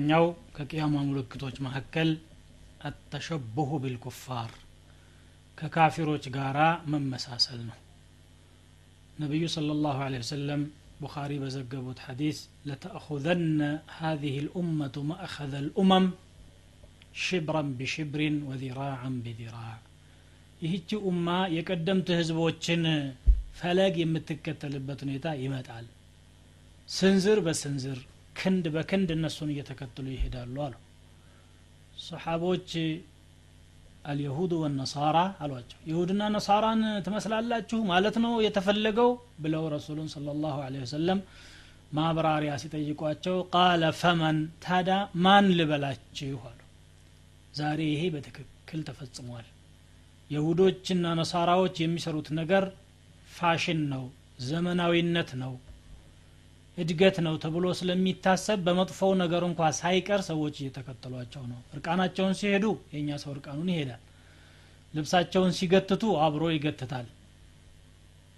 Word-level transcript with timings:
እኛው 0.00 0.24
ከቅያማ 0.56 0.94
ምልክቶች 1.08 1.56
መካከል 1.66 2.10
አተሸብሁ 2.88 3.70
ቢልኩፋር 3.84 4.50
ከካፊሮች 5.58 6.24
ጋራ 6.36 6.58
መመሳሰል 6.92 7.60
ነው 7.70 7.78
ነቢዩ 9.22 9.42
صلى 9.56 9.72
ላሁ 9.84 9.98
عليه 10.06 10.20
وسلم 10.24 10.60
بخاري 11.02 11.36
بزقبوت 11.42 11.98
حديث 12.06 12.36
لتأخذن 12.68 13.62
هذه 14.00 14.34
الأمة 14.44 14.94
مأخذ 15.10 15.52
الأمم 15.64 16.04
ሽብረን 17.22 17.68
ብሽብሪን 17.78 18.36
ወዚራዓን 18.50 19.16
ብዚራዕ 19.24 19.74
ይህቺ 20.64 20.90
ኡማ 21.08 21.26
የቀደምት 21.56 22.08
ህዝቦችን 22.20 22.82
ፈለግ 23.58 23.94
የምትከተልበት 24.02 25.00
ሁኔታ 25.04 25.26
ይመጣል 25.42 25.86
ስንዝር 26.88 27.38
በስንዝር 27.46 27.98
ክንድ 28.36 28.64
በክንድ 28.74 29.08
እነሱን 29.16 29.50
እየተከተሉ 29.52 30.06
ይሄዳሉ 30.14 30.56
አሉ። 30.66 30.74
ሰሓቦች 32.02 32.70
አልየሁድ 34.04 34.52
ወነሳራ 34.60 35.16
አሏቸው። 35.42 35.78
ይሁድና 35.90 36.22
ነሳራን 36.34 36.80
ትመስላላችሁ 37.06 37.78
ማለት 37.90 38.16
ነው 38.24 38.32
የተፈለገው 38.46 39.10
ብለው 39.38 39.64
ረሱሉን 39.74 40.08
ስለ 40.14 40.34
ላሁ 40.42 40.56
ወሰለም 40.82 41.20
ማብራሪያ 41.92 42.52
ሲጠይቋቸው 42.60 43.36
ቃለ 43.54 43.82
ፈመን 44.00 44.36
ታዳ 44.64 44.90
ማን 45.24 45.46
ልበላችሁ 45.58 46.38
አሉ። 46.50 46.58
ዛሬ 47.54 47.80
ይሄ 47.90 48.02
በትክክል 48.14 48.80
ተፈጽሟል። 48.88 49.46
የሁዶችና 50.30 51.06
ነሳራዎች 51.18 51.76
የሚሰሩት 51.82 52.28
ነገር 52.38 52.64
ፋሽን 53.32 53.80
ነው 53.92 54.04
ዘመናዊነት 54.46 55.30
ነው 55.42 55.52
እድገት 56.76 57.16
ነው 57.24 57.34
ተብሎ 57.42 57.64
ስለሚታሰብ 57.78 58.58
በመጥፎው 58.66 59.10
ነገር 59.22 59.42
እንኳ 59.48 59.70
ሳይቀር 59.78 60.20
ሰዎች 60.28 60.54
እየተከተሏቸው 60.60 61.42
ነው። 61.50 61.58
እርቃናቸውን 61.74 62.34
ሲሄዱ 62.38 62.64
የእኛ 62.92 63.18
ሰው 63.22 63.30
እርቃኑን 63.34 63.68
ይሄዳል። 63.72 64.00
ልብሳቸውን 64.94 65.52
ሲገትቱ 65.58 66.04
አብሮ 66.24 66.44
ይገትታል። 66.54 67.06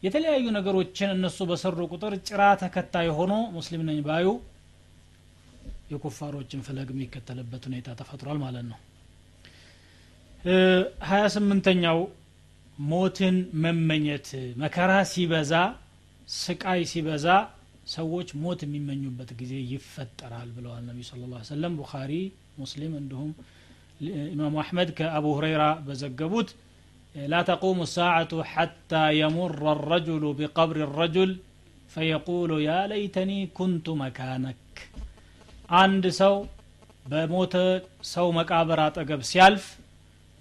የተለያዩ 0.03 0.47
ነገሮችን 0.57 1.13
እነሱ 1.15 1.39
በሰሩ 1.51 1.79
ቁጥር 1.93 2.15
ጭራ 2.27 2.43
ተከታይ 2.63 3.09
ሆኖ 3.19 3.33
ሙስሊም 3.55 3.83
ነኝ 3.89 4.01
ባዩ 4.07 4.27
የኩፋሮችን 5.93 6.61
ፈለግ 6.67 6.89
የሚከተልበት 6.95 7.63
ሁኔታ 7.69 7.89
ተፈጥሯል 8.01 8.39
ማለት 8.45 8.67
ነው። 8.71 8.79
ሀያ 11.09 11.25
ስምንተኛው 11.35 11.99
ሞትን 12.85 13.37
መመኘት። 13.65 14.29
መከራ 14.63 14.93
ሲበዛ 15.13 15.53
ስቃይ 16.37 16.81
ሲበዛ 16.91 17.27
ሰዎች 17.89 18.29
ሞት 18.43 18.61
የሚመኙበት 18.65 19.31
ጊዜ 19.41 19.55
ይፈጠራል 19.71 20.49
ብለዋል 20.57 20.83
ነቢዩ 20.89 21.05
ስለ 21.09 21.23
ላ 21.33 21.41
ሰለም 21.49 21.75
ቡኻሪ 21.81 22.13
ሙስሊም 22.61 22.93
እንዲሁም 23.01 23.31
ኢማሙ 24.29 24.55
አሕመድ 24.63 24.89
ከአቡ 24.99 25.25
ሁረይራ 25.37 25.65
በዘገቡት 25.87 26.49
ላ 27.25 27.41
ተቁሙ 27.49 27.81
ሰዓቱ 27.93 28.33
ሐታ 28.53 28.93
የሙረ 29.19 29.61
ረጁሉ 29.85 30.25
ቢቀብር 30.39 30.79
ረጁል 30.99 31.33
ፈየቁሉ 31.91 32.53
ያ 32.65 32.73
ለይተኒ 32.91 33.33
ኩንቱ 33.59 33.87
መካነክ። 34.01 34.61
አንድ 35.79 36.05
ሰው 36.21 36.35
በሞተ 37.07 37.55
ሰው 38.13 38.27
መቃብር 38.39 38.81
አጠገብ 38.85 39.23
ሲያልፍ 39.31 39.65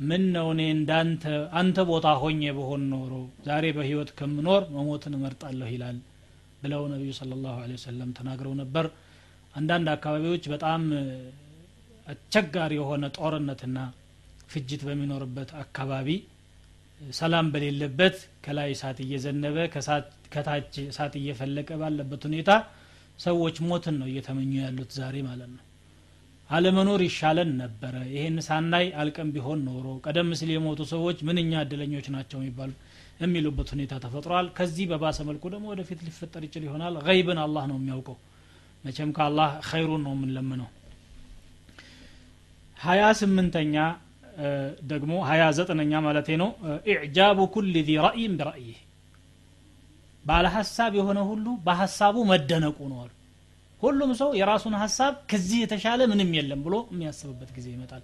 ምን 0.03 0.23
ነው 0.35 0.47
እኔ 0.53 0.61
እንዳንተ 0.75 1.23
አንተ 1.59 1.77
ቦታ 1.89 2.07
ሆኜ 2.21 2.41
በሆን 2.57 2.81
ኖሮ 2.93 3.11
ዛሬ 3.47 3.65
በህይወት 3.77 4.09
ከምኖር 4.19 4.63
መሞትን 4.75 5.15
እመርጣለሁ 5.17 5.67
ይላል። 5.73 5.97
ብለው 6.63 6.83
ነቢዩ 6.91 7.11
ስለ 7.17 7.31
ላሁ 7.43 7.55
ወሰለም 7.73 8.11
ተናግረው 8.17 8.53
ነበር። 8.61 8.85
አንዳንድ 9.53 9.87
አካባቢዎች 9.95 10.43
በጣም 10.53 10.83
አስቸጋሪ 12.07 12.71
የሆነ 12.79 13.03
ጦርነትና 13.17 13.77
ፍጅት 14.51 14.81
በሚኖርበት 14.87 15.51
አካባቢ 15.63 16.07
ሰላም 17.15 17.45
በሌለበት 17.53 18.15
ከላይ 18.45 18.69
እሳት 18.75 18.97
እየዘነበ 19.05 19.57
ከታች 20.33 20.73
እሳት 20.85 21.13
እየፈለቀ 21.19 21.69
ባለበት 21.81 22.23
ሁኔታ 22.29 22.51
ሰዎች 23.19 23.55
ሞትን 23.65 23.95
ነው 24.01 24.07
እየተመኙ 24.11 24.51
ያሉት 24.61 24.91
ዛሬ 24.99 25.15
ማለት 25.27 25.49
ነው። 25.53 25.63
አለመኖር 26.49 27.01
ይሻለን 27.05 27.51
ነበረ። 27.61 27.95
ይሄን 28.13 28.37
ሳናይ 28.47 28.87
አልቀም 29.01 29.29
ቢሆን 29.35 29.59
ኖሮ 29.67 29.85
ቀደም 30.05 30.29
ሲል 30.39 30.49
የሞቱ 30.53 30.81
ሰዎች 30.91 31.17
ምንኛ 31.27 31.51
እድለኞች 31.65 32.07
ናቸው 32.15 32.39
የሚባሉ 32.41 32.71
የሚሉበት 33.19 33.69
ሁኔታ 33.73 33.93
ተፈጥሯል። 34.03 34.47
ከዚህ 34.57 34.85
በባሰ 34.91 35.17
መልኩ 35.27 35.43
ደግሞ 35.53 35.65
ወደፊት 35.73 35.99
ሊፈጠር 36.07 36.43
ይችል 36.47 36.63
ይሆናል። 36.67 36.95
ገይብን 37.07 37.39
አላህ 37.43 37.63
ነው 37.71 37.77
የሚያውቀው። 37.79 38.17
መቼም 38.83 39.11
ከአላህ 39.17 39.49
ኸይሩን 39.69 40.01
ነው 40.05 40.13
የምንለምነው። 40.15 40.69
ሀያ 42.77 43.03
ስምንተኛ 43.19 43.75
ደግሞ 44.91 45.13
ሀያ 45.29 45.43
ዘጠነኛ 45.57 45.93
ማለት 46.05 46.29
ነው። 46.41 46.49
ኢዕጃቡ 46.93 47.39
ኩል 47.53 47.67
ዚ 47.79 47.91
ረእይን 48.05 48.33
ቢረእይህ። 48.39 48.79
ባለ 50.25 50.45
ሀሳብ 50.55 50.91
የሆነ 50.99 51.19
ሁሉ 51.29 51.45
በሀሳቡ 51.65 52.17
መደነቁ 52.29 52.77
ነው 52.91 52.99
አሉ። 53.03 53.11
ሁሉም 53.81 54.11
ሰው 54.19 54.29
የራሱን 54.39 54.75
ሀሳብ 54.81 55.13
ከዚህ 55.31 55.57
የተሻለ 55.63 56.01
ምንም 56.11 56.29
የለም 56.37 56.59
ብሎ 56.65 56.75
የሚያስብበት 56.91 57.49
ጊዜ 57.57 57.67
ይመጣል። 57.73 58.03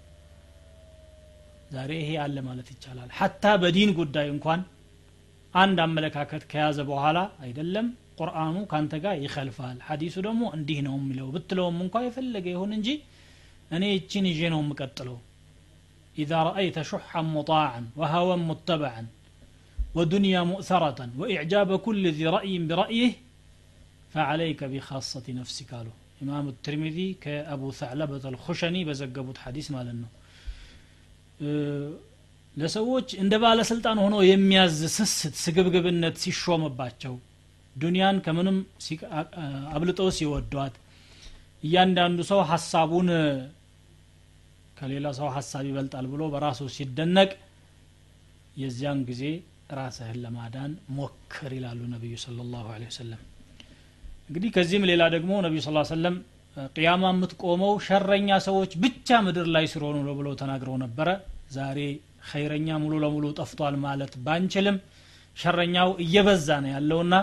ዛሬ 1.71 1.91
ይሄ 2.01 2.11
አለ 2.23 2.37
ማለት 2.47 2.67
ይቻላል። 2.73 3.09
ሐታ 3.19 3.43
በዲን 3.61 3.91
ጉዳይ 3.99 4.27
እንኳን 4.35 4.61
አንድ 5.54 5.78
አመለካከት 5.86 6.42
ከያዘ 6.52 6.78
በኋላ 6.91 7.19
አይደለም 7.47 7.86
ቁርአኑ 8.20 8.56
ካንተ 8.72 8.94
ጋር 9.04 9.14
ይኸልፋል 9.25 9.78
ሐዲሱ 9.88 10.16
ደግሞ 10.28 10.42
እንዲህ 10.56 10.80
ነው 10.86 10.97
የሚለው 11.00 11.28
ብትለውም 11.36 11.78
እንኳ 11.84 12.02
የፈለገ 12.06 12.47
ይሁን 12.54 12.72
እንጂ 12.78 12.88
እኔ 13.76 13.84
እችን 14.00 14.26
ይዤ 14.32 14.42
ነው 14.54 14.60
የምቀጥለው 14.64 15.19
إذا 16.22 16.38
رأيت 16.42 16.76
شحا 16.91 17.22
مطاعا 17.36 17.82
وهوى 17.97 18.36
متبعا 18.50 19.06
ودنيا 19.97 20.42
مؤثرة 20.52 21.00
وإعجاب 21.20 21.70
كل 21.86 22.04
ذي 22.16 22.26
رأي 22.36 22.54
برأيه 22.69 23.12
فعليك 24.14 24.60
بخاصة 24.64 25.26
نفسك 25.41 25.70
قالوا 25.70 25.97
إمام 26.22 26.44
الترمذي 26.48 27.08
كأبو 27.22 27.69
ثعلبة 27.80 28.25
الخشني 28.32 28.80
بزقبوت 28.88 29.38
حديث 29.44 29.66
مالنا 29.75 30.08
ለሰዎች 32.59 33.09
እንደ 33.23 33.33
ባለስልጣን 33.43 33.97
ሆኖ 34.03 34.15
የሚያዝ 34.27 34.77
ስስት 34.95 35.35
ስግብግብነት 35.43 36.15
ሲሾምባቸው 36.23 37.13
ዱንያን 37.75 38.17
ከምንም 38.25 38.57
አብልጠው 39.73 40.09
ሲወዷት 40.17 40.75
እያንዳንዱ 41.63 42.19
ሰው 42.31 42.39
ሀሳቡን 42.51 43.09
ከሌላ 44.77 45.07
ሰው 45.17 45.27
ሀሳብ 45.35 45.63
ይበልጣል 45.69 46.05
ብሎ 46.11 46.21
በራሱ 46.33 46.67
ሲደነቅ 46.75 47.29
የዚያን 48.61 48.99
ጊዜ 49.09 49.23
ራስህን 49.77 50.17
ለማዳን 50.23 50.71
ሞክር 50.97 51.51
ይላሉ 51.57 51.79
ነቢዩ 51.93 52.13
ስለ 52.23 52.37
ላሁ 52.53 52.67
ወሰለም። 52.83 53.21
እንግዲህ 54.29 54.49
ከዚህም 54.55 54.85
ሌላ 54.91 55.03
ደግሞ 55.15 55.31
ነቢዩ 55.45 55.59
ስ 55.61 55.71
ሰለም 55.91 56.15
ቅያማ 56.75 57.03
የምትቆመው 57.13 57.73
ሸረኛ 57.85 58.29
ሰዎች 58.47 58.71
ብቻ 58.83 59.19
ምድር 59.25 59.47
ላይ 59.55 59.65
ሲሆኑ 59.73 59.97
ነው 60.07 60.15
ብለው 60.19 60.33
ተናግረው 60.41 60.75
ነበረ። 60.83 61.09
ዛሬ 61.51 61.79
ኸይረኛ 62.24 62.78
ሙሉ 62.84 62.94
ለሙሉ 63.03 63.25
ጠፍቷል 63.40 63.75
ማለት 63.84 64.13
ባንችልም 64.25 64.78
ሸረኛው 65.38 65.90
እየበዛ 66.03 66.47
ነው 66.63 66.72
ያለውና 66.75 67.13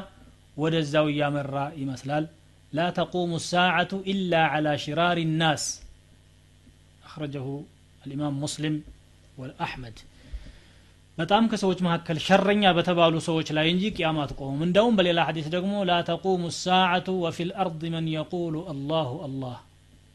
ወደዛው 0.57 1.07
እያመራ 1.13 1.55
ይመስላል። 1.81 2.25
ላ 2.73 2.87
ተቁሙ 2.97 3.33
ሳዓቱ 3.47 3.93
ኢላ 4.13 4.33
ዓላ 4.53 4.69
ሽራር 4.83 5.19
ናስ። 5.41 5.65
አክረጀሁ 7.07 7.47
አልኢማም 8.03 8.37
ሙስሊም 8.45 8.77
ወልአሕመድ። 9.41 9.99
በጣም 11.19 11.45
ከሰዎች 11.51 11.79
መካከል 11.85 12.19
ሸረኛ 12.25 12.73
በተባሉ 12.77 13.15
ሰዎች 13.27 13.49
ላይ 13.57 13.67
እንጂ 13.73 13.85
ቅያማ 13.95 14.19
አትቆሙም። 14.25 14.65
እንደውም 14.67 14.97
በሌላ 14.99 15.21
ሐዲስ 15.29 15.47
ደግሞ 15.55 15.75
ላ 15.89 15.95
ተቁሙ 16.09 16.43
ሳዓቱ 16.59 17.09
ወፊ 17.23 17.47
ልአርድ 17.51 17.83
መን 17.95 18.09
የቁሉ 18.15 18.57
አላሁ 18.73 19.13
አላህ። 19.27 19.57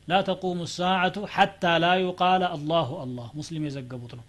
ላ 0.08 0.20
ተቁሙ 0.28 0.60
ሳዓቱ 0.76 1.18
ሐታ 1.34 1.74
ላ 1.84 1.90
ዩቃለ 2.04 2.44
አላሁ 2.56 2.90
አላህ። 3.04 3.28
ሙስሊም 3.40 3.66
የዘገቡት 3.68 4.14
ነው 4.20 4.26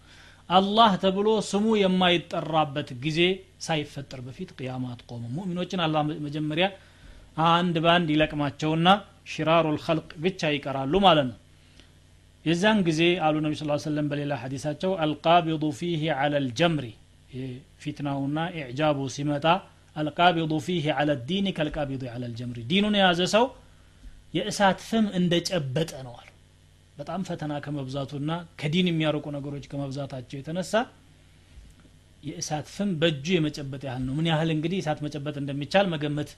አላህ 0.50 0.92
ተብሎ 1.02 1.28
ስሙ 1.50 1.66
የማይጠራበት 1.82 2.88
ጊዜ 3.04 3.20
ሳይፈጠር 3.66 4.20
በፊት 4.26 4.50
ቅያማ 4.58 4.84
አትቆሙም 4.94 5.32
ሙእሚኖችን 5.36 5.82
አላህ 5.86 6.02
መጀመሪያ 6.26 6.66
አንድ 7.52 7.76
በአንድ 7.84 8.08
ይለቅማቸውና 8.14 8.88
ሽራሩ 9.32 9.66
ልከልቅ 9.76 10.10
ብቻ 10.24 10.50
ይቀራሉ 10.54 10.94
ማለት 11.06 11.26
ነው 11.30 11.38
የዛን 12.44 12.78
ጊዜ 12.88 13.02
አሉ 13.26 13.36
ነቢ 13.44 13.52
ስ 13.58 13.66
ሰለም 13.86 14.06
በሌላ 14.10 14.32
ሐዲሳቸው 14.42 14.92
አልቃቢዱ 15.04 15.64
ፊህ 15.78 16.02
አላ 16.16 16.40
ልጀምሪ 16.46 16.86
ፊትናውና 17.82 18.38
ኢዕጃቡ 18.58 18.98
ሲመጣ 19.14 19.46
አልቃቢዱ 19.96 20.52
ፊህ 20.66 20.86
አላ 20.98 21.12
ዲን 21.28 21.46
ከልቃቢዱ 21.58 22.02
አላ 22.14 22.22
ልጀምሪ 22.32 22.60
ዲኑን 22.70 22.96
የያዘ 22.98 23.22
ሰው 23.34 23.46
የእሳት 24.36 24.80
ፍም 24.88 25.06
እንደ 25.18 25.32
ጨበጠ 25.48 25.92
ነው 26.06 26.14
አሉ 26.20 26.28
በጣም 26.96 27.20
ፈተና 27.28 27.52
ከመብዛቱና 27.64 28.30
ከዲን 28.60 28.88
የሚያርቁ 28.90 29.26
ነገሮች 29.36 29.64
ከመብዛታቸው 29.70 30.36
የተነሳ 30.38 30.72
የእሳት 32.22 32.66
ፍም 32.72 32.90
በእጁ 33.00 33.26
የመጨበጥ 33.34 33.82
ያህል 33.88 34.02
ነው። 34.06 34.14
ምን 34.18 34.26
ያህል 34.30 34.50
እንግዲህ 34.54 34.78
እሳት 34.82 34.98
መጨበጥ 35.06 35.34
እንደሚቻል 35.40 35.86
መገመት 35.94 36.30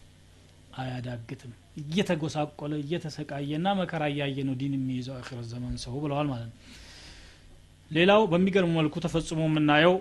አያዳግትም። 0.76 1.50
እየተጎሳቆለ 1.80 2.72
እየተሰቃየና 2.82 3.66
መከራ 3.80 4.02
እያየ 4.12 4.38
ነው 4.48 4.54
ዲን 4.60 4.74
የሚይዘው 4.78 5.14
አኺረት 5.18 5.46
ዘመን 5.52 5.74
ሰው 5.84 5.96
ብለዋል 6.04 6.28
ማለት 6.32 6.48
ነው። 6.50 6.58
ሌላው 7.90 8.22
በሚገርም 8.30 8.72
መልኩ 8.78 8.94
ተፈጽሞ 9.04 9.40
የምናየው 9.48 9.94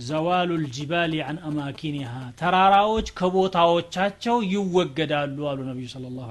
ዘዋሉ 0.00 0.50
ልጅባሊ 0.62 1.14
አን 1.26 1.38
አማኪኒሃ 1.48 2.12
ተራራዎች 2.40 3.08
ከቦታዎቻቸው 3.18 4.36
ይወገዳሉ 4.52 5.38
አሉ 5.50 5.60
ነቢዩ 5.70 5.88
ስለ 5.92 6.06
ላሁ 6.14 6.30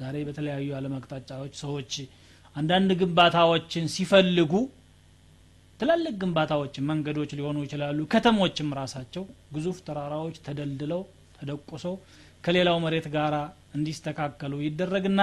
ዛሬ 0.00 0.16
በተለያዩ 0.28 0.64
የዓለም 0.68 0.94
አቅጣጫዎች 0.96 1.52
ሰዎች 1.62 1.92
አንዳንድ 2.56 2.90
ግንባታዎችን 3.00 3.84
ሲፈልጉ 3.94 4.52
ትላልቅ 5.80 6.12
ግንባታዎችን 6.22 6.86
መንገዶች 6.90 7.30
ሊሆኑ 7.38 7.56
ይችላሉ 7.64 7.98
ከተሞችም 8.12 8.68
ራሳቸው 8.78 9.24
ግዙፍ 9.56 9.78
ተራራዎች 9.88 10.36
ተደልድለው 10.46 11.02
ተደቁሰው 11.36 11.94
ከሌላው 12.44 12.78
መሬት 12.84 13.06
ጋር 13.16 13.34
እንዲስተካከሉ 13.78 14.52
ይደረግና 14.66 15.20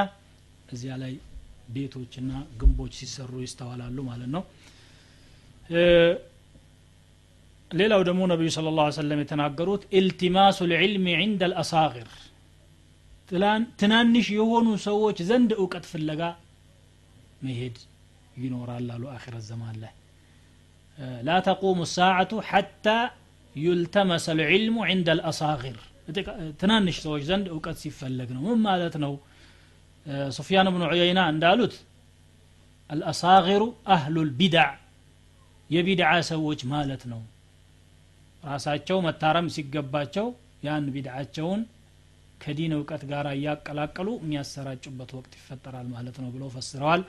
እዚያ 0.74 0.94
ላይ 1.04 1.14
ቤቶችና 1.70 2.32
ግንቦች 2.60 2.94
ሲሰሩ 3.00 3.34
ይስተዋላሉ 3.46 3.98
ማለት 4.10 4.30
ነው። 4.36 4.44
ሌላው 7.72 8.02
ደግሞ 8.10 8.22
ነቢዩ 8.32 8.50
ስለ 8.56 8.72
ላ 8.78 8.84
ሰለም 8.98 9.22
የተናገሩት 9.24 9.84
ኢልቲማሱ 10.00 10.58
ልዕልም 10.72 11.06
ዕንደ 11.18 11.44
ልአሳግር 11.52 12.10
ትናንሽ 13.82 14.26
የሆኑ 14.36 14.68
ሰዎች 14.86 15.18
ዘንድ 15.30 15.52
እውቀት 15.62 15.86
ፍለጋ 15.92 16.22
መሄድ 17.44 17.78
ይኖራል 18.38 18.88
አሉ 18.94 19.04
አኺረት 19.16 19.44
ዘማን 19.50 19.76
ላይ። 19.84 19.94
ላ 21.24 21.36
ተቁሙ 21.46 21.80
ሳዓቱ 21.94 22.32
ሐታ 22.50 22.88
ዩልተመሰ 23.56 24.26
ልዕልሙ 24.40 24.78
ዕንደ 24.90 25.10
ልአሳግር 25.20 25.78
ትናንሽ 26.60 26.96
ሰዎች 27.06 27.24
ዘንድ 27.30 27.46
እውቀት 27.54 27.78
ሲፈለግ 27.82 28.30
ነው። 28.36 28.42
ምን 28.48 28.60
ማለት 28.66 28.96
ነው? 29.04 29.14
ሱፊያን 30.36 30.68
ብኑ 30.74 30.84
ዑየይና 30.90 31.20
እንዳሉት 31.34 31.76
አልአሳግሩ 32.90 33.62
አህሉ 33.94 34.16
ልቢድዕ 34.30 34.66
የቢድዓ 35.70 36.10
ሰዎች 36.32 36.62
ማለት 36.74 37.04
ነው። 37.12 37.22
ራሳቸው 38.44 38.98
መታረም 39.06 39.48
ሲገባቸው 39.56 40.26
ያን 40.64 40.86
ቢድዓቸውን 40.96 41.62
ከዲን 42.44 42.74
እውቀት 42.78 43.04
ጋር 43.12 43.26
እያቀላቀሉ 43.32 44.10
የሚያሰራጩበት 44.22 45.12
ወቅት 45.18 45.34
ይፈጠራል 45.40 45.88
ማለት 45.94 46.18
ነው 46.24 46.30
ብለው 46.36 46.50
ፈስረዋል። 46.56 47.04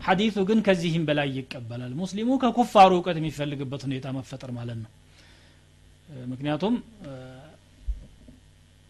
ሐዲቱ 0.00 0.36
ግን 0.48 0.58
ከዚህም 0.66 1.04
በላይ 1.08 1.28
ይቀበላል። 1.38 1.92
ሙስሊሙ 2.00 2.38
ከኩፋሩ 2.42 2.90
እውቀት 2.96 3.16
የሚፈልግበት 3.20 3.82
ሁኔታ 3.88 4.06
መፈጠር 4.16 4.50
ማለት 4.58 4.78
ነው። 4.84 4.90
ምክንያቱም 6.32 6.74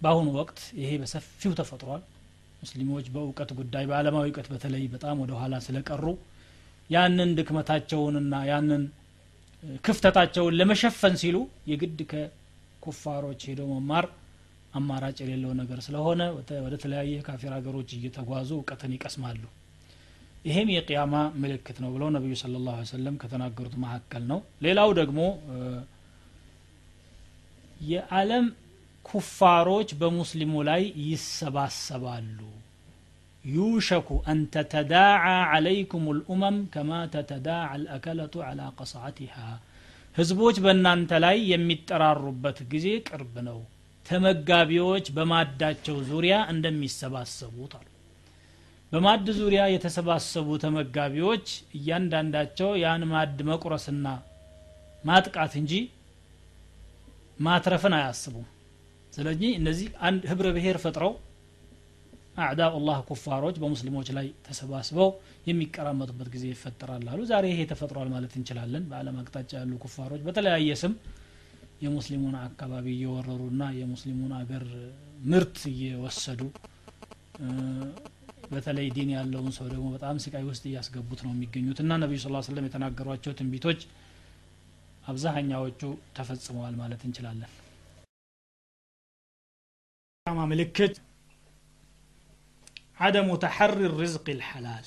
በአሁኑ 0.01 0.29
ወቅት 0.39 0.61
ይሄ 0.81 0.91
በሰፊው 1.03 1.53
ተፈጥሯል። 1.59 2.03
ሙስሊሞች 2.63 3.07
በእውቀት 3.15 3.51
ጉዳይ 3.59 3.85
በዓለማዊ 3.91 4.27
እውቀት 4.29 4.49
በተለይ 4.53 4.85
በጣም 4.93 5.17
ወደ 5.23 5.33
ኋላ 5.41 5.55
ስለቀሩ 5.67 6.05
ያንን 6.91 7.31
ድክመታቸውንና 7.39 8.35
ያንን 8.51 8.83
ክፍተታቸውን 9.85 10.57
ለመሸፈን 10.59 11.15
ሲሉ 11.21 11.37
የግድ 11.71 11.99
ከኩፋሮች 12.13 13.41
ሄደው 13.49 13.69
መማር 13.75 14.07
አማራጭ 14.73 15.17
የሌለው 15.23 15.53
ነገር 15.59 15.79
ስለሆነ 15.87 16.21
ወደ 16.65 16.75
ተለያየ 16.83 17.17
ካፊር 17.27 17.53
ሀገሮች 17.57 17.91
እየተጓዙ 17.97 18.51
እውቀትን 18.59 18.95
ይቀስማሉ። 18.97 19.43
ይሄም 20.45 20.69
የቅያማ 20.75 21.15
ምልክት 21.43 21.77
ነው 21.83 21.91
ብለው 21.95 22.09
ነቢዩ 22.15 22.35
ስለ 22.41 22.61
ላሁ 22.65 22.79
ሰለም 22.91 23.17
ከተናገሩት 23.23 23.75
መካከል 23.83 24.23
ነው። 24.31 24.39
ሌላው 24.65 24.91
ደግሞ 25.01 25.21
የዓለም 27.87 28.47
ኩፋሮች 29.07 29.91
በሙስሊሙ 30.01 30.55
ላይ 30.69 30.83
ይሰባሰባሉ። 31.07 32.39
ዩሸኩ 33.45 34.09
አን 34.31 34.41
ተተዳዓ 34.55 35.23
ዓለይኩም 35.53 36.05
ልኡመም 36.19 36.57
ከማ 36.75 37.01
ተተዳዓ 37.15 37.63
አልአከለቱ 37.73 38.35
ዓላ 38.49 38.61
ቀስዓቲሃ። 38.79 39.37
ህዝቦች 40.17 40.57
በእናንተ 40.65 41.13
ላይ 41.25 41.37
የሚጠራሩበት 41.53 42.59
ጊዜ 42.73 42.89
ቅርብ 43.09 43.35
ነው 43.49 43.59
ተመጋቢዎች 44.07 45.07
በማዳቸው 45.17 45.97
ዙሪያ 46.09 46.37
እንደሚሰባሰቡት 46.53 47.73
አሉ። 47.79 47.87
በማድ 48.93 49.27
ዙሪያ 49.39 49.63
የተሰባሰቡ 49.73 50.49
ተመጋቢዎች 50.65 51.47
እያንዳንዳቸው 51.79 52.71
ያን 52.83 53.05
ማድ 53.13 53.39
መቁረስና 53.51 54.07
ማጥቃት 55.05 55.53
እንጂ 55.61 55.73
ማትረፍን 57.39 57.95
አያስቡም። 57.99 58.49
ስለዚህ 59.13 59.51
እነዚህ 59.59 59.87
አንድ 60.09 60.23
ህብረ 60.31 60.49
ብሔር 60.57 60.77
ፈጥረው 60.83 61.13
አዕዳኡ 62.43 62.75
ላህ 62.87 62.99
ኩፋሮች 63.09 63.57
በሙስሊሞች 63.63 64.09
ላይ 64.19 64.27
ተሰባስበው 64.47 65.09
የሚቀራመጡበት 65.49 66.29
ጊዜ 66.35 66.45
ይፈጠራል 66.53 67.05
አሉ። 67.13 67.21
ዛሬ 67.31 67.45
ይሄ 67.53 67.61
ተፈጥሯል 67.73 68.09
ማለት 68.15 68.33
እንችላለን። 68.39 68.85
በአለም 68.91 69.17
አቅጣጫ 69.23 69.51
ያሉ 69.59 69.73
ኩፋሮች 69.83 70.23
በተለያየ 70.29 70.77
ስም 70.83 70.95
የሙስሊሙን 71.83 72.37
አካባቢ 72.43 72.87
እየወረሩና 72.95 73.63
የሙስሊሙን 73.79 74.33
አገር 74.39 74.65
ምርት 75.25 75.59
እየወሰዱ 75.71 76.41
በተለይ 78.53 78.87
ዲን 78.97 79.11
ያለውን 79.15 79.53
ሰው 79.57 79.67
ደግሞ 79.73 79.87
በጣም 79.95 80.17
ስቃይ 80.25 80.45
ውስጥ 80.49 80.65
እያስገቡት 80.71 81.21
ነው 81.25 81.33
የሚገኙት። 81.35 81.79
እና 81.85 81.99
ነቢዩ 82.03 82.19
ስ 82.25 82.47
ስለም 82.49 82.67
የተናገሯቸው 82.69 83.33
ትንቢቶች 83.39 83.81
አብዛኛዎቹ 85.07 85.81
ተፈጽመዋል 86.17 86.75
ማለት 86.81 87.03
እንችላለን። 87.07 87.51
ማ 90.27 90.45
ምልክት 90.51 90.95
አደሙ 93.01 93.29
ተሐሪ 93.43 93.81
ርዝቅ 93.95 94.27
ልሐላል 94.37 94.87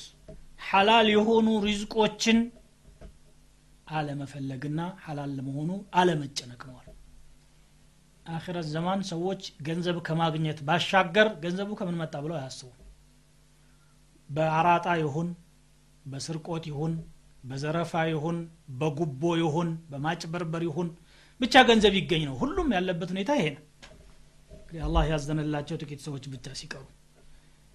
ሐላል 0.68 1.08
የሆኑ 1.14 1.48
ሪዝቆችን 1.66 2.38
አለመፈለግና 3.88 4.82
ሐላል 5.04 5.32
ለመሆኑ 5.38 5.72
አለመጨነቅ 6.00 6.62
ነዋል 6.70 6.88
አኺረት 8.26 8.68
ዘማን 8.74 9.02
ሰዎች 9.12 9.42
ገንዘብ 9.68 9.98
ከማግኘት 10.08 10.60
ባሻገር 10.68 11.28
ገንዘቡ 11.44 11.72
ከምን 11.80 12.00
መጣ 12.02 12.16
ብለው 12.24 12.38
አያስቡ 12.40 12.70
በአራጣ 14.30 14.88
ይሁን 15.02 15.28
በስርቆት 16.06 16.64
ይሁን 16.72 16.94
በዘረፋ 17.44 17.94
ይሁን 18.12 18.38
በጉቦ 18.80 19.24
ይሁን 19.42 19.70
በማጭበርበር 19.92 20.64
ይሁን 20.68 20.88
ብቻ 21.42 21.64
ገንዘብ 21.70 21.94
ይገኝ 22.00 22.24
ነው። 22.30 22.36
ሁሉም 22.42 22.70
ያለበት 22.76 23.10
ሁኔታ 23.14 23.32
ይሄ 23.40 23.48
ነው። 23.56 23.64
አላህ 24.86 25.04
ያዘነላቸው 25.12 25.78
ጥቂት 25.84 26.00
ሰዎች 26.06 26.24
ብቻ 26.34 26.56
ሲቀሩ 26.60 26.84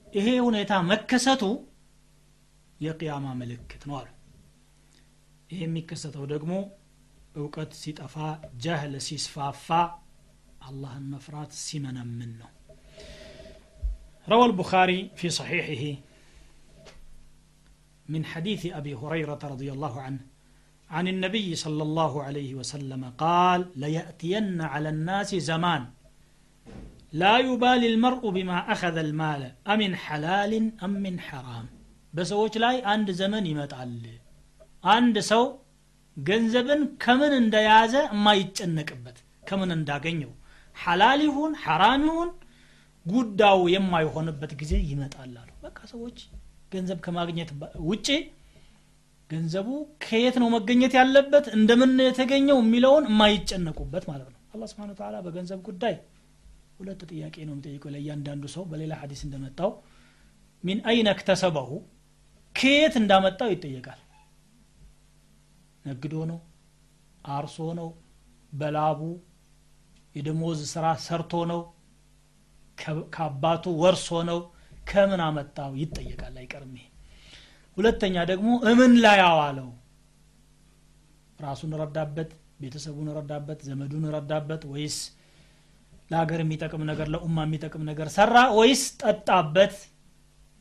ይሄ 0.06 0.28
ሁኔታ 0.46 0.72
መከሰቱ 0.90 1.42
የቅያማ 2.80 3.26
ምልክት 3.40 3.82
ነው 3.88 3.96
አሉ 4.00 4.08
ይሄ 5.51 5.59
የሚከሰተው 5.65 6.25
ደግሞ 6.33 6.51
እውቀት 7.39 7.71
ሲጠፋ 7.81 8.15
ጀህል 8.63 8.93
ሲስፋፋ 9.07 9.67
አላህን 10.67 11.07
መፍራት 11.15 11.53
ሲመነምን 11.67 12.33
ነው 12.41 12.51
روى 14.27 14.45
البخاري 14.45 14.99
في 15.15 15.27
صحيحه 15.39 15.83
من 18.09 18.21
حديث 18.25 18.61
أبي 18.79 18.93
هريرة 18.95 19.41
رضي 19.43 19.69
الله 19.71 20.01
عنه 20.01 20.21
عن 20.89 21.05
النبي 21.07 21.55
صلى 21.55 21.83
الله 21.83 22.13
عليه 22.23 22.51
وسلم 22.55 23.01
قال 23.17 23.61
ليأتين 23.75 24.61
على 24.73 24.89
الناس 24.89 25.35
زمان 25.51 25.81
لا 27.13 27.35
يبالي 27.39 27.87
المرء 27.93 28.23
بما 28.29 28.57
أخذ 28.71 28.95
المال 28.97 29.41
أمن 29.67 29.91
حلال 29.95 30.51
أم 30.85 30.93
من 31.05 31.15
حرام 31.19 31.65
በሰዎች 32.13 32.53
ላይ 32.63 32.75
አንድ 32.91 33.07
ዘመን 33.19 33.45
ይመጣል 33.51 33.93
አንድ 34.84 35.16
ሰው 35.30 35.44
ገንዘብን 36.16 36.82
ከምን 37.02 37.32
እንደያዘ 37.40 37.94
የማይጨነቅበት 38.08 39.18
ከምን 39.48 39.70
እንዳገኘው። 39.76 40.32
ሐላል 40.76 41.20
ይሁን 41.26 41.52
ሐራም 41.64 42.02
ይሁን 42.08 42.30
ጉዳዩ 43.06 43.60
የማይሆንበት 43.74 44.52
ጊዜ 44.60 44.72
ይመጣል 44.90 45.32
አሉ። 45.40 45.50
በቃ 45.64 45.78
ሰዎች 45.92 46.18
ገንዘብ 46.72 46.98
ከማግኘት 47.04 47.50
ውጭ 47.88 48.08
ገንዘቡ 49.30 49.68
ከየት 50.04 50.36
ነው 50.42 50.48
መገኘት 50.54 50.92
ያለበት 50.98 51.46
እንደምን 51.56 51.92
የተገኘው 52.06 52.58
የሚለውን 52.62 53.04
የማይጨነቁበት 53.10 54.04
ማለት 54.10 54.28
ነው። 54.30 54.38
አላ 54.54 54.64
ስብን 54.70 54.90
ተላ 55.00 55.16
በገንዘብ 55.26 55.60
ጉዳይ 55.68 55.94
ሁለት 56.78 57.00
ጥያቄ 57.10 57.36
ነው 57.46 57.54
የሚጠይቀው 57.54 57.90
ለእያንዳንዱ 57.94 58.44
ሰው። 58.54 58.62
በሌላ 58.70 58.92
ሀዲስ 59.02 59.20
እንደመጣው 59.26 59.70
ሚን 60.64 60.78
አይነ 60.90 61.08
ክተሰበሁ 61.18 61.68
ከየት 62.54 62.94
እንዳመጣው 63.00 63.50
ይጠየቃል 63.54 64.00
ነግዶ 65.84 66.14
ነው? 66.30 66.38
አርሶ 67.28 67.58
ነው? 67.80 67.88
በላቡ 68.52 69.00
የደሞዝ 70.14 70.60
ስራ 70.72 70.86
ሰርቶ 71.06 71.32
ነው? 71.52 71.60
ከአባቱ 73.14 73.64
ወርሶ 73.82 74.08
ነው? 74.30 74.38
ከምን 74.84 75.20
አመጣው? 75.26 75.72
ይጠየቃል። 75.82 76.34
አይቀርም 76.40 76.72
ይሄ። 76.78 76.86
ሁለተኛ 77.76 78.16
ደግሞ 78.32 78.48
እምን 78.72 78.92
ላይ 79.04 79.18
አዋለው? 79.28 79.68
ራሱን 81.38 81.72
ረዳበት? 81.82 82.30
ቤተሰቡን 82.62 83.08
ረዳበት? 83.18 83.60
ዘመዱን 83.68 84.04
ረዳበት? 84.16 84.62
ወይስ 84.72 84.96
ለሀገር 86.10 86.40
የሚጠቅም 86.42 86.82
ነገር 86.90 87.08
ለኡማ 87.14 87.38
የሚጠቅም 87.46 87.82
ነገር 87.90 88.08
ሰራ? 88.08 88.36
ወይስ 88.58 88.82
ጠጣበት? 89.02 89.74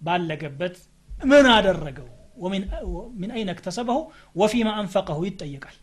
ባለገበት 0.01 0.75
ምን 1.25 1.45
አደረገው 1.55 2.07
ሚን 3.19 3.31
አይነ 3.33 3.49
እክተሰበሁ 3.55 3.97
ወፊማ 4.35 4.69
አንፈቀሁ 4.81 5.19
ይጠየቃል። 5.27 5.77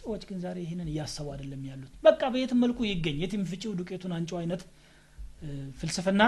ሰዎች 0.00 0.22
ግን 0.28 0.38
ዛሬ 0.44 0.58
ይህንን 0.64 0.88
እያሰቡ 0.92 1.26
አይደለም 1.34 1.62
ያሉት። 1.68 1.92
በቃ 2.06 2.22
በየትም 2.34 2.60
መልኩ 2.64 2.78
ይገኝ 2.88 3.18
የቲም 3.22 3.42
ፍጪው 3.50 3.72
ዱቄቱን 3.78 4.14
አንጨው 4.16 4.38
አይነት 4.40 4.62
ፍልስፍና 5.80 6.22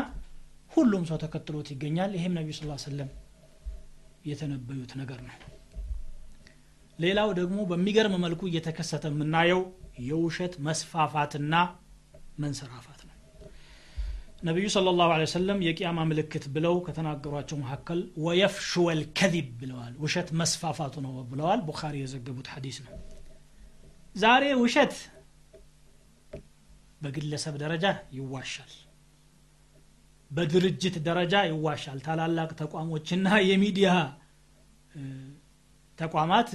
ሁሉም 0.73 1.05
ሰው 1.11 1.19
ተከትሎት 1.23 1.69
ይገኛል። 1.75 2.13
ይሄም 2.19 2.35
ነቢዩ 2.39 2.55
ስ 2.59 2.87
ሰለም 2.87 3.11
የተነበዩት 4.25 4.93
ነገር 5.01 5.21
ነው። 5.27 5.35
ሌላው 6.99 7.31
ደግሞ 7.39 7.59
በሚገርም 7.71 8.15
መልኩ 8.25 8.43
እየተከሰተ 8.49 9.07
የምናየው 9.13 9.61
የውሸት 10.07 10.55
መስፋፋትና 10.67 11.55
መንሰራፋት 12.39 12.96
ነቢዩ 14.37 14.67
ስለ 14.73 14.89
ላሁ 14.99 15.11
ሰለም 15.33 15.59
የቅያማ 15.67 15.99
ምልክት 16.09 16.45
ብለው 16.55 16.75
ከተናገሯቸው 16.87 17.57
መካከል 17.63 18.01
ወየፍሹ 18.25 18.83
ወልከዚብ 18.87 19.47
ብለዋል። 19.61 19.95
ውሸት 20.05 20.29
መስፋፋቱ 20.41 20.95
ነው 21.05 21.13
ብለዋል። 21.31 21.61
ቡኻሪ 21.69 21.95
የዘገቡት 22.03 22.49
ሐዲስ 22.55 22.79
ነው። 22.85 22.93
ዛሬ 24.15 24.45
ውሸት 24.63 24.95
በግለሰብ 27.01 27.55
ደረጃ 27.63 27.87
ይዋሻል 28.19 28.73
በድርጅት 30.31 30.95
ደረጃ 31.09 31.35
ይዋሻል። 31.51 31.99
ታላላቅ 32.07 32.51
ተቋሞችና 32.61 33.29
የሚዲያ 33.51 33.91
ተቋማት 35.99 36.51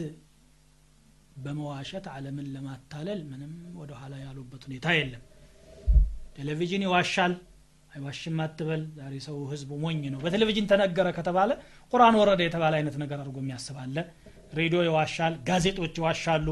በመዋሸት 1.44 2.06
አለምን 2.14 2.48
ለማታለል 2.56 3.22
ምንም 3.30 3.54
ወደ 3.80 3.92
ኋላ 4.00 4.14
ያሉበት 4.24 4.64
ሁኔታ 4.68 4.88
የለም። 4.98 5.24
ቴሌቪዥን 6.38 6.84
ይዋሻል 6.88 7.34
አይዋሽም 7.92 8.38
አትበል። 8.44 8.82
ዛሬ 8.98 9.14
ሰው 9.26 9.38
ህዝቡ 9.52 9.72
ሞኝ 9.82 10.02
ነው። 10.14 10.20
በቴሌቪዥን 10.24 10.68
ተነገረ 10.72 11.08
ከተባለ 11.18 11.50
ቁርአን 11.94 12.16
ወረደ 12.22 12.42
የተባለ 12.46 12.74
አይነት 12.80 12.96
ነገር 13.02 13.18
አድርጎ 13.22 13.38
የሚያስባለ 13.44 13.96
ሬዲዮ 14.60 14.80
ይዋሻል 14.88 15.34
ጋዜጦች 15.48 15.94
ይዋሻሉ 16.00 16.48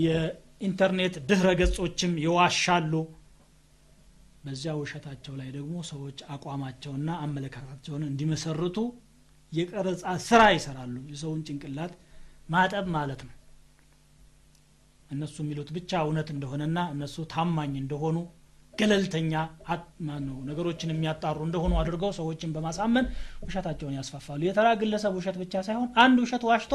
የኢንተርኔት 0.00 1.14
ድህረ 1.28 1.48
ገጾችም 1.60 2.12
ይዋሻሉ። 2.24 2.92
በዚያ 4.44 4.72
ውሸታቸው 4.80 5.34
ላይ 5.40 5.48
ደግሞ 5.56 5.74
ሰዎች 5.90 6.18
አቋማቸውና 6.34 7.08
አመለካከታቸውን 7.24 8.02
እንዲመሰርቱ 8.10 8.78
የቀረጻ 9.52 10.04
ስራ 10.26 10.42
ይሰራሉ። 10.56 10.96
የሰውን 11.12 11.40
ጭንቅላት 11.48 11.92
ማጠብ 12.48 12.86
ማለት 12.96 13.20
ነው። 13.26 13.34
እነሱ 15.10 15.36
የሚሉት 15.42 15.68
ብቻ 15.76 15.90
እውነት 16.04 16.28
እንደሆነና 16.34 16.78
እነሱ 16.94 17.16
ታማኝ 17.32 17.72
እንደሆኑ 17.82 18.16
ገለልተኛ 18.78 19.32
ነው 20.26 20.36
ነገሮችን 20.48 20.92
የሚያጣሩ 20.92 21.38
እንደሆኑ 21.46 21.72
አድርገው 21.80 22.10
ሰዎችን 22.18 22.52
በማሳመን 22.54 23.06
ውሸታቸውን 23.44 23.96
ያስፋፋሉ። 23.98 24.40
የተራ 24.48 24.68
ግለሰብ 24.80 25.14
ውሸት 25.18 25.36
ብቻ 25.42 25.54
ሳይሆን 25.68 25.88
አንድ 26.04 26.18
ውሸት 26.24 26.44
ዋሽቶ 26.50 26.74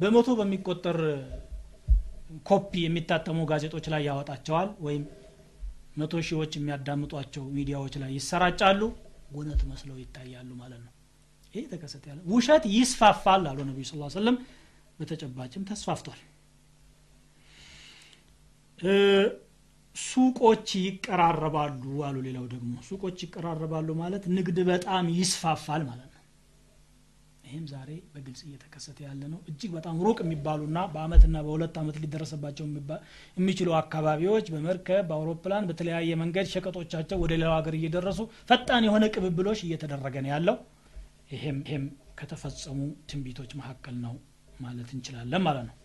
በመቶ 0.00 0.28
በሚቆጠር 0.38 0.98
ኮፒ 2.48 2.72
የሚታተሙ 2.84 3.38
ጋዜጦች 3.50 3.86
ላይ 3.92 4.02
ያወጣቸዋል 4.08 4.68
ወይም 4.86 5.04
መቶ 5.96 6.14
ሺዎች 6.26 6.52
የሚያዳምጧቸው 6.58 7.44
ሚዲያዎች 7.56 7.94
ላይ 8.02 8.10
ይሰራጫሉ። 8.18 8.82
እውነት 9.32 9.60
መስለው 9.70 9.96
ይታያሉ 10.02 10.50
ማለት 10.60 10.80
ነው። 10.84 10.92
ይህ 11.54 11.64
ተከሰተ 11.70 12.04
ያለ 12.10 12.18
ውሸት 12.32 12.64
ይስፋፋል 12.74 13.44
አሉ 13.50 13.58
ነቢዩ 13.68 13.84
ስ 13.88 14.12
ሰለም 14.16 14.36
በተጨባጭም 14.98 15.62
ተስፋፍቷል 15.68 16.20
ሱቆች 20.02 20.68
ይቀራረባሉ 20.80 21.82
አሉ። 22.06 22.16
ሌላው 22.26 22.46
ደግሞ 22.52 22.72
ሱቆች 22.88 23.18
ይቀራረባሉ 23.24 23.88
ማለት 24.00 24.24
ንግድ 24.36 24.58
በጣም 24.68 25.04
ይስፋፋል 25.16 25.82
ማለት 25.88 26.06
ነው። 26.06 26.24
ይህም 27.44 27.64
ዛሬ 27.70 27.90
በግልጽ 28.12 28.40
እየተከሰተ 28.46 28.98
ያለ 29.06 29.22
ነው። 29.30 29.38
እጅግ 29.50 29.70
በጣም 29.76 29.96
ሩቅ 30.04 30.18
የሚባሉና 30.24 30.78
በአመትና 30.92 31.36
በሁለት 31.46 31.76
ዓመት 31.80 31.96
ሊደረሰባቸው 32.02 32.66
የሚችሉ 33.36 33.70
አካባቢዎች 33.80 34.48
በመርከብ 34.54 35.02
በአውሮፕላን 35.08 35.66
በተለያየ 35.70 36.18
መንገድ 36.22 36.48
ሸቀጦቻቸው 36.52 37.18
ወደ 37.24 37.32
ሌላው 37.34 37.56
ሀገር 37.58 37.76
እየደረሱ 37.80 38.20
ፈጣን 38.50 38.86
የሆነ 38.88 39.06
ቅብብሎች 39.14 39.62
እየተደረገ 39.66 40.16
ነው 40.26 40.32
ያለው። 40.34 40.58
ይሄም 41.34 41.84
ከተፈጸሙ 42.20 42.78
ትንቢቶች 43.10 43.50
መካከል 43.60 43.96
ነው 44.06 44.14
ማለት 44.60 44.88
እንችላለን 44.94 45.42
ማለት 45.44 45.66
ነው 45.68 45.76